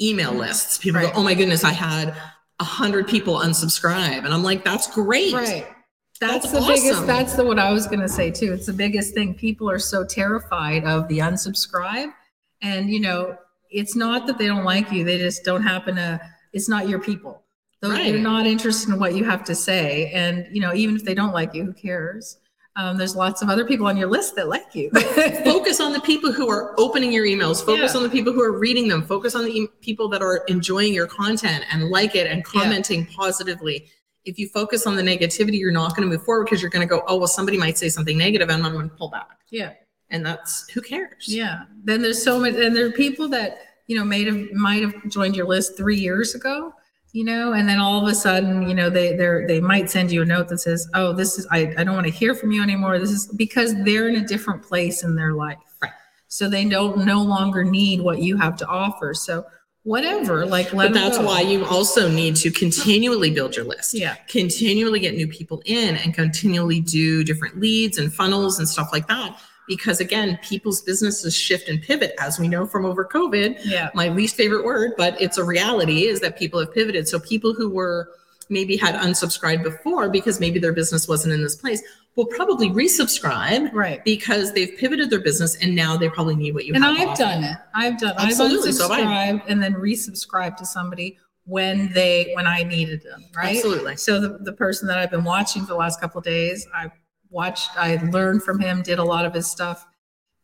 email 0.00 0.30
mm-hmm. 0.30 0.40
lists. 0.40 0.78
People 0.78 1.00
Right. 1.00 1.12
go, 1.12 1.20
"Oh 1.20 1.22
my 1.22 1.34
goodness, 1.34 1.64
I 1.64 1.72
had 1.72 2.14
a 2.58 2.64
hundred 2.64 3.08
people 3.08 3.36
unsubscribe," 3.36 4.24
and 4.24 4.28
I'm 4.28 4.42
like, 4.42 4.64
"That's 4.64 4.86
great." 4.88 5.32
Right. 5.32 5.66
That's, 6.20 6.50
That's 6.50 6.52
the 6.52 6.72
biggest, 6.72 7.06
that's 7.06 7.32
the 7.32 7.44
what 7.44 7.58
I 7.58 7.72
was 7.72 7.86
gonna 7.86 8.08
say 8.08 8.30
too. 8.30 8.52
It's 8.52 8.66
the 8.66 8.74
biggest 8.74 9.14
thing. 9.14 9.32
People 9.34 9.70
are 9.70 9.78
so 9.78 10.04
terrified 10.04 10.84
of 10.84 11.08
the 11.08 11.18
unsubscribe. 11.20 12.12
And 12.60 12.90
you 12.90 13.00
know, 13.00 13.38
it's 13.70 13.96
not 13.96 14.26
that 14.26 14.36
they 14.36 14.46
don't 14.46 14.64
like 14.64 14.92
you, 14.92 15.02
they 15.02 15.16
just 15.16 15.44
don't 15.44 15.62
happen 15.62 15.94
to, 15.96 16.20
it's 16.52 16.68
not 16.68 16.88
your 16.90 16.98
people. 16.98 17.42
They're, 17.80 17.90
Right. 17.90 18.12
they're 18.12 18.20
not 18.20 18.46
interested 18.46 18.92
in 18.92 19.00
what 19.00 19.14
you 19.14 19.24
have 19.24 19.44
to 19.44 19.54
say. 19.54 20.10
And 20.12 20.46
you 20.52 20.60
know, 20.60 20.74
even 20.74 20.94
if 20.94 21.04
they 21.04 21.14
don't 21.14 21.32
like 21.32 21.54
you, 21.54 21.64
who 21.64 21.72
cares? 21.72 22.36
Um, 22.76 22.96
there's 22.96 23.16
lots 23.16 23.42
of 23.42 23.50
other 23.50 23.64
people 23.64 23.86
on 23.86 23.96
your 23.96 24.08
list 24.08 24.36
that 24.36 24.48
like 24.48 24.74
you. 24.74 24.90
focus 25.44 25.80
on 25.80 25.92
the 25.92 26.00
people 26.00 26.32
who 26.32 26.48
are 26.48 26.74
opening 26.78 27.12
your 27.12 27.26
emails 27.26 27.64
focus 27.64 27.92
Yeah. 27.92 27.98
on 27.98 28.02
the 28.04 28.08
people 28.08 28.32
who 28.32 28.42
are 28.42 28.56
reading 28.56 28.86
them 28.88 29.02
focus 29.02 29.34
on 29.34 29.44
the 29.44 29.50
e- 29.50 29.68
people 29.80 30.08
that 30.10 30.22
are 30.22 30.44
enjoying 30.48 30.94
your 30.94 31.06
content 31.08 31.64
and 31.72 31.88
like 31.90 32.14
it 32.14 32.26
and 32.28 32.38
Yeah. 32.54 32.60
commenting 32.62 33.06
positively 33.06 33.88
if 34.24 34.38
you 34.38 34.48
focus 34.48 34.86
on 34.86 34.94
the 34.94 35.02
negativity 35.02 35.58
you're 35.58 35.72
not 35.72 35.96
going 35.96 36.08
to 36.08 36.14
move 36.16 36.24
forward 36.24 36.44
because 36.44 36.62
you're 36.62 36.70
going 36.70 36.86
to 36.86 36.94
go 36.94 37.02
oh 37.08 37.16
well 37.16 37.26
somebody 37.26 37.58
might 37.58 37.76
say 37.76 37.88
something 37.88 38.16
negative 38.16 38.48
and 38.50 38.64
i'm 38.64 38.72
going 38.72 38.88
to 38.88 38.94
pull 38.96 39.10
back 39.10 39.40
yeah. 39.50 39.72
and 40.10 40.24
that's 40.24 40.68
who 40.70 40.80
cares 40.80 41.26
Yeah. 41.26 41.64
Then 41.82 42.02
there's 42.02 42.22
so 42.22 42.38
many, 42.38 42.64
and 42.64 42.74
there 42.76 42.86
are 42.86 42.92
people 42.92 43.26
that, 43.30 43.58
you 43.88 43.96
know, 43.96 44.04
might 44.04 44.26
have, 44.28 44.52
might 44.52 44.82
have 44.82 44.94
joined 45.08 45.34
your 45.34 45.46
list 45.46 45.76
three 45.76 45.98
years 45.98 46.34
ago, 46.36 46.72
you 47.12 47.24
know, 47.24 47.52
and 47.54 47.68
then 47.68 47.78
all 47.78 48.00
of 48.00 48.08
a 48.08 48.14
sudden, 48.14 48.68
you 48.68 48.74
know, 48.74 48.88
they, 48.88 49.16
they're, 49.16 49.46
they 49.46 49.60
might 49.60 49.90
send 49.90 50.12
you 50.12 50.22
a 50.22 50.24
note 50.24 50.48
that 50.48 50.58
says, 50.58 50.88
oh, 50.94 51.12
this 51.12 51.38
is, 51.38 51.46
I, 51.50 51.74
I 51.76 51.84
don't 51.84 51.94
want 51.94 52.06
to 52.06 52.12
hear 52.12 52.34
from 52.34 52.52
you 52.52 52.62
anymore. 52.62 52.98
This 52.98 53.10
is 53.10 53.26
because 53.26 53.74
they're 53.84 54.08
in 54.08 54.16
a 54.16 54.26
different 54.26 54.62
place 54.62 55.02
in 55.02 55.16
their 55.16 55.32
life. 55.32 55.58
Right. 55.82 55.90
So 56.28 56.48
they 56.48 56.64
don't 56.68 57.04
no 57.04 57.22
longer 57.22 57.64
need 57.64 58.00
what 58.00 58.20
you 58.20 58.36
have 58.36 58.56
to 58.58 58.66
offer. 58.66 59.12
So 59.14 59.44
whatever, 59.82 60.46
like, 60.46 60.72
let 60.72 60.92
but 60.92 60.94
that's 60.94 61.18
go. 61.18 61.24
why 61.24 61.40
you 61.40 61.64
also 61.64 62.08
need 62.08 62.36
to 62.36 62.50
continually 62.50 63.30
build 63.30 63.56
your 63.56 63.64
list 63.64 63.94
Yeah. 63.94 64.14
continually 64.28 65.00
get 65.00 65.14
new 65.14 65.26
people 65.26 65.62
in 65.64 65.96
and 65.96 66.12
continually 66.14 66.80
do 66.80 67.24
different 67.24 67.58
leads 67.58 67.98
and 67.98 68.12
funnels 68.12 68.58
and 68.58 68.68
stuff 68.68 68.90
like 68.92 69.08
that 69.08 69.36
because 69.68 70.00
again 70.00 70.38
people's 70.42 70.82
businesses 70.82 71.34
shift 71.36 71.68
and 71.68 71.80
pivot 71.82 72.12
as 72.18 72.38
we 72.40 72.48
know 72.48 72.66
from 72.66 72.84
over 72.84 73.04
covid 73.04 73.58
Yeah. 73.64 73.90
my 73.94 74.08
least 74.08 74.36
favorite 74.36 74.64
word, 74.64 74.92
but 74.96 75.20
it's 75.20 75.38
a 75.38 75.44
reality 75.44 76.06
is 76.06 76.20
that 76.20 76.38
people 76.38 76.58
have 76.60 76.72
pivoted. 76.74 77.06
So 77.08 77.18
people 77.20 77.54
who 77.54 77.68
were 77.70 78.08
maybe 78.48 78.76
had 78.76 78.96
unsubscribed 78.96 79.62
before 79.62 80.08
because 80.08 80.40
maybe 80.40 80.58
their 80.58 80.72
business 80.72 81.06
wasn't 81.06 81.32
in 81.32 81.42
this 81.42 81.54
place 81.54 81.82
will 82.16 82.26
probably 82.26 82.68
resubscribe 82.70 83.72
Right. 83.72 84.04
because 84.04 84.52
they've 84.52 84.76
pivoted 84.76 85.08
their 85.10 85.20
business 85.20 85.54
and 85.62 85.76
now 85.76 85.96
they 85.96 86.08
probably 86.08 86.34
need 86.34 86.54
what 86.54 86.64
you 86.66 86.74
And 86.74 86.82
have. 86.82 86.96
I've 86.98 87.16
done 87.16 87.44
it. 87.44 87.56
I've 87.74 87.98
done, 88.00 88.14
Absolutely, 88.18 88.70
I've 88.70 88.74
so 88.74 88.88
unsubscribed 88.88 89.42
and 89.46 89.62
then 89.62 89.74
resubscribed 89.74 90.56
to 90.56 90.66
somebody 90.66 91.16
when 91.44 91.92
they, 91.92 92.32
when 92.34 92.48
I 92.48 92.64
needed 92.64 93.02
them, 93.04 93.24
right? 93.36 93.54
Absolutely. 93.56 93.96
So 93.96 94.20
the, 94.20 94.38
the 94.42 94.52
person 94.52 94.88
that 94.88 94.98
I've 94.98 95.10
been 95.12 95.24
watching 95.24 95.62
for 95.62 95.68
the 95.68 95.76
last 95.76 96.00
couple 96.00 96.18
of 96.18 96.24
days, 96.24 96.66
I 96.74 96.90
watched, 97.30 97.70
I 97.76 97.96
learned 97.96 98.42
from 98.42 98.60
him, 98.60 98.82
did 98.82 98.98
a 98.98 99.04
lot 99.04 99.24
of 99.24 99.34
his 99.34 99.46
stuff. 99.46 99.86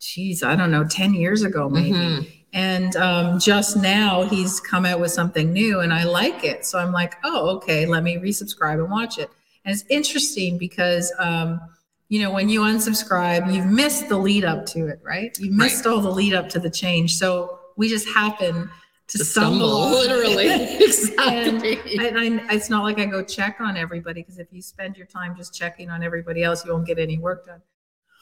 Geez, 0.01 0.42
I 0.42 0.57
don't 0.57 0.70
know, 0.70 0.85
10 0.85 1.14
years 1.14 1.42
ago, 1.42 1.68
maybe. 1.68 1.90
Mhm. 1.96 2.33
And 2.53 2.96
um, 2.96 3.38
just 3.38 3.77
now 3.77 4.22
he's 4.22 4.61
come 4.61 4.87
out 4.87 5.01
with 5.01 5.11
something 5.11 5.53
new 5.53 5.81
and 5.81 5.92
I 5.92 6.05
like 6.05 6.44
it. 6.44 6.64
So 6.64 6.79
I'm 6.79 6.92
like, 6.92 7.14
oh, 7.25 7.57
okay, 7.57 7.87
let 7.87 8.03
me 8.03 8.16
resubscribe 8.16 8.75
and 8.75 8.90
watch 8.90 9.18
it. 9.18 9.31
And 9.64 9.75
it's 9.75 9.85
interesting 9.90 10.57
because, 10.59 11.12
um, 11.18 11.61
you 12.09 12.22
know, 12.22 12.31
when 12.31 12.49
you 12.49 12.61
unsubscribe, 12.61 13.53
you've 13.53 13.66
missed 13.66 14.09
the 14.09 14.16
lead 14.16 14.44
up 14.44 14.64
to 14.66 14.87
it, 14.87 15.01
right? 15.03 15.37
You 15.38 15.51
missed 15.51 15.87
all 15.87 16.01
the 16.01 16.11
lead 16.11 16.35
up 16.35 16.49
to 16.51 16.61
the 16.61 16.70
change. 16.70 17.16
So 17.16 17.59
we 17.77 17.88
just 17.88 18.09
happen 18.09 18.70
to, 19.08 19.18
To 19.18 19.24
stumble, 19.24 19.68
stumble, 19.68 19.90
literally. 19.98 20.76
exactly. 20.84 21.78
And 21.98 22.40
I, 22.40 22.54
it's 22.54 22.70
not 22.70 22.82
like 22.82 22.98
I 22.98 23.06
go 23.06 23.22
check 23.22 23.58
on 23.60 23.76
everybody 23.76 24.22
because 24.22 24.38
if 24.38 24.48
you 24.50 24.62
spend 24.62 24.96
your 24.96 25.06
time 25.06 25.36
just 25.36 25.54
checking 25.54 25.90
on 25.90 26.02
everybody 26.02 26.42
else, 26.42 26.64
you 26.64 26.72
won't 26.72 26.86
get 26.86 26.98
any 26.98 27.18
work 27.18 27.46
done. 27.46 27.62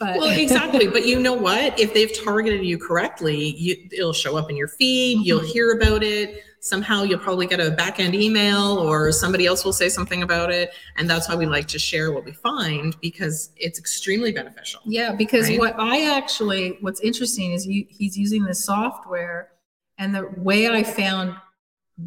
But 0.00 0.16
well, 0.18 0.36
exactly. 0.38 0.88
But 0.88 1.06
you 1.06 1.20
know 1.20 1.34
what? 1.34 1.78
If 1.78 1.94
they've 1.94 2.12
targeted 2.24 2.64
you 2.66 2.78
correctly, 2.78 3.54
you, 3.56 3.76
it'll 3.92 4.12
show 4.12 4.36
up 4.36 4.50
in 4.50 4.56
your 4.56 4.66
feed. 4.66 5.24
You'll 5.24 5.40
Mhm. 5.40 5.46
hear 5.52 5.70
about 5.72 6.02
it. 6.02 6.42
Somehow 6.58 7.04
you'll 7.04 7.20
probably 7.20 7.46
get 7.46 7.60
a 7.60 7.70
back 7.70 8.00
end 8.00 8.14
email 8.14 8.78
or 8.78 9.12
somebody 9.12 9.46
else 9.46 9.64
will 9.64 9.72
say 9.72 9.88
something 9.88 10.22
about 10.24 10.50
it. 10.50 10.70
And 10.96 11.08
that's 11.08 11.28
why 11.28 11.36
we 11.36 11.46
like 11.46 11.68
to 11.68 11.78
share 11.78 12.10
what 12.10 12.24
we 12.24 12.32
find 12.32 12.98
because 13.00 13.50
it's 13.56 13.78
extremely 13.78 14.32
beneficial. 14.32 14.80
Yeah, 14.84 15.12
because 15.14 15.48
Right? 15.48 15.58
what 15.60 15.76
I 15.78 16.16
actually, 16.16 16.76
what's 16.80 17.00
interesting 17.00 17.52
is 17.52 17.64
you, 17.66 17.86
he's 17.88 18.18
using 18.18 18.44
this 18.44 18.64
software, 18.64 19.50
and 19.98 20.14
the 20.14 20.28
way 20.36 20.68
I 20.68 20.82
found 20.82 21.34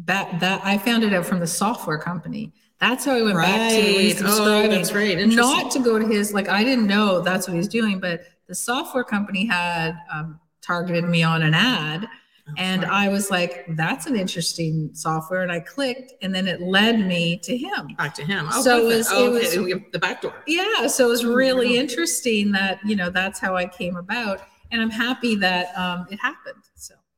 that 0.04 0.40
that 0.40 0.60
I 0.64 0.78
found 0.78 1.04
it 1.04 1.12
out 1.14 1.26
from 1.26 1.40
the 1.40 1.46
software 1.46 1.98
company. 1.98 2.52
That's 2.80 3.04
how 3.04 3.16
I 3.16 3.22
went 3.22 3.36
back 3.36 3.70
to 3.72 3.76
Right. 3.76 4.22
Oh, 4.22 4.68
that's 4.68 4.92
right. 4.92 5.26
Not 5.26 5.72
to 5.72 5.80
go 5.80 5.98
to 5.98 6.06
his, 6.06 6.32
like 6.32 6.48
I 6.48 6.62
didn't 6.62 6.86
know 6.86 7.20
that's 7.20 7.48
what 7.48 7.56
he's 7.56 7.66
doing, 7.66 7.98
but 7.98 8.20
the 8.46 8.54
software 8.54 9.02
company 9.02 9.46
had 9.46 9.98
um, 10.12 10.38
targeted 10.62 11.04
me 11.04 11.22
on 11.24 11.42
an 11.42 11.54
ad, 11.54 12.06
Oh, 12.48 12.52
and 12.56 12.82
sorry. 12.82 12.94
I 12.94 13.08
was 13.08 13.30
like, 13.30 13.66
"That's 13.70 14.06
an 14.06 14.14
interesting 14.16 14.90
software," 14.94 15.42
and 15.42 15.50
I 15.52 15.60
clicked, 15.60 16.12
and 16.22 16.34
then 16.34 16.46
it 16.48 16.60
led 16.62 17.00
me 17.04 17.38
to 17.40 17.56
him. 17.56 17.88
back 17.98 18.14
to 18.14 18.24
him. 18.24 18.48
Oh, 18.52 18.62
So 18.62 18.78
it 18.86 18.96
was- 18.96 19.08
Oh, 19.10 19.34
it 19.34 19.46
okay. 19.48 19.58
was- 19.74 19.82
the 19.92 19.98
back 19.98 20.22
door. 20.22 20.32
Yeah, 20.46 20.86
so 20.86 21.06
it 21.08 21.10
was 21.10 21.24
really 21.26 21.76
interesting 21.76 22.52
that 22.52 22.78
you 22.86 22.94
know 22.96 23.10
that's 23.10 23.38
how 23.40 23.56
I 23.56 23.66
came 23.66 23.96
about, 23.96 24.40
and 24.70 24.80
I'm 24.80 24.90
happy 24.90 25.34
that 25.36 25.76
um, 25.76 26.06
it 26.10 26.18
happened. 26.20 26.62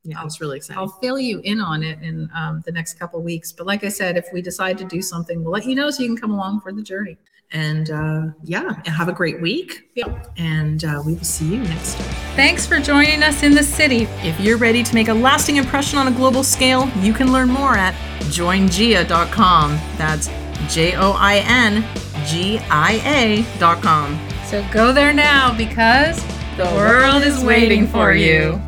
Yeah, 0.05 0.19
I'll- 0.21 0.27
it's 0.27 0.41
really 0.41 0.57
exciting. 0.57 0.79
I'll 0.79 0.89
fill 0.89 1.19
you 1.19 1.41
in 1.45 1.61
on 1.61 1.83
it 1.83 2.01
in 2.03 2.31
um, 2.35 2.63
the 2.65 2.73
next 2.73 2.95
couple 2.99 3.19
of 3.19 3.25
weeks. 3.25 3.53
But 3.53 3.67
like 3.67 3.85
I 3.85 3.89
said, 3.89 4.17
if 4.17 4.27
we 4.33 4.41
decide 4.43 4.79
to 4.79 4.85
do 4.85 5.03
something, 5.03 5.43
we'll 5.45 5.53
let 5.53 5.67
you 5.67 5.75
know 5.75 5.91
so 5.91 6.03
you 6.03 6.09
can 6.09 6.17
come 6.17 6.31
along 6.31 6.61
for 6.61 6.73
the 6.73 6.83
journey. 6.83 7.19
and 7.53 7.91
uh, 7.91 8.23
yeah, 8.45 8.77
and 8.87 8.95
have 8.95 9.09
a 9.09 9.13
great 9.13 9.41
week. 9.41 9.91
Yeah. 9.97 10.23
And 10.37 10.85
uh, 10.85 11.03
we 11.05 11.15
will 11.15 11.25
see 11.25 11.47
you 11.47 11.59
next 11.59 11.97
time. 11.97 12.07
Thanks 12.37 12.65
for 12.65 12.79
joining 12.79 13.23
us 13.25 13.43
in 13.43 13.55
the 13.55 13.65
city. 13.65 14.03
If 14.23 14.39
you're 14.41 14.57
ready 14.57 14.83
to 14.85 14.95
make 14.95 15.09
a 15.09 15.15
lasting 15.15 15.57
impression 15.57 15.99
on 15.99 16.07
a 16.07 16.13
global 16.13 16.45
scale, 16.45 16.89
you 17.01 17.13
can 17.13 17.33
learn 17.33 17.49
more 17.51 17.77
at 17.77 17.95
joingia.com. 18.33 19.73
That's 19.99 20.29
J 20.73 20.95
O 20.97 21.13
I 21.13 21.43
N 21.47 21.85
G 22.27 22.59
I 22.71 22.93
A.com. 23.05 24.19
So 24.47 24.65
go 24.73 24.93
there 24.93 25.13
now 25.13 25.53
because 25.57 26.23
the 26.57 26.65
world 26.77 27.23
is 27.25 27.43
waiting 27.43 27.87
for 27.89 28.13
you. 28.13 28.61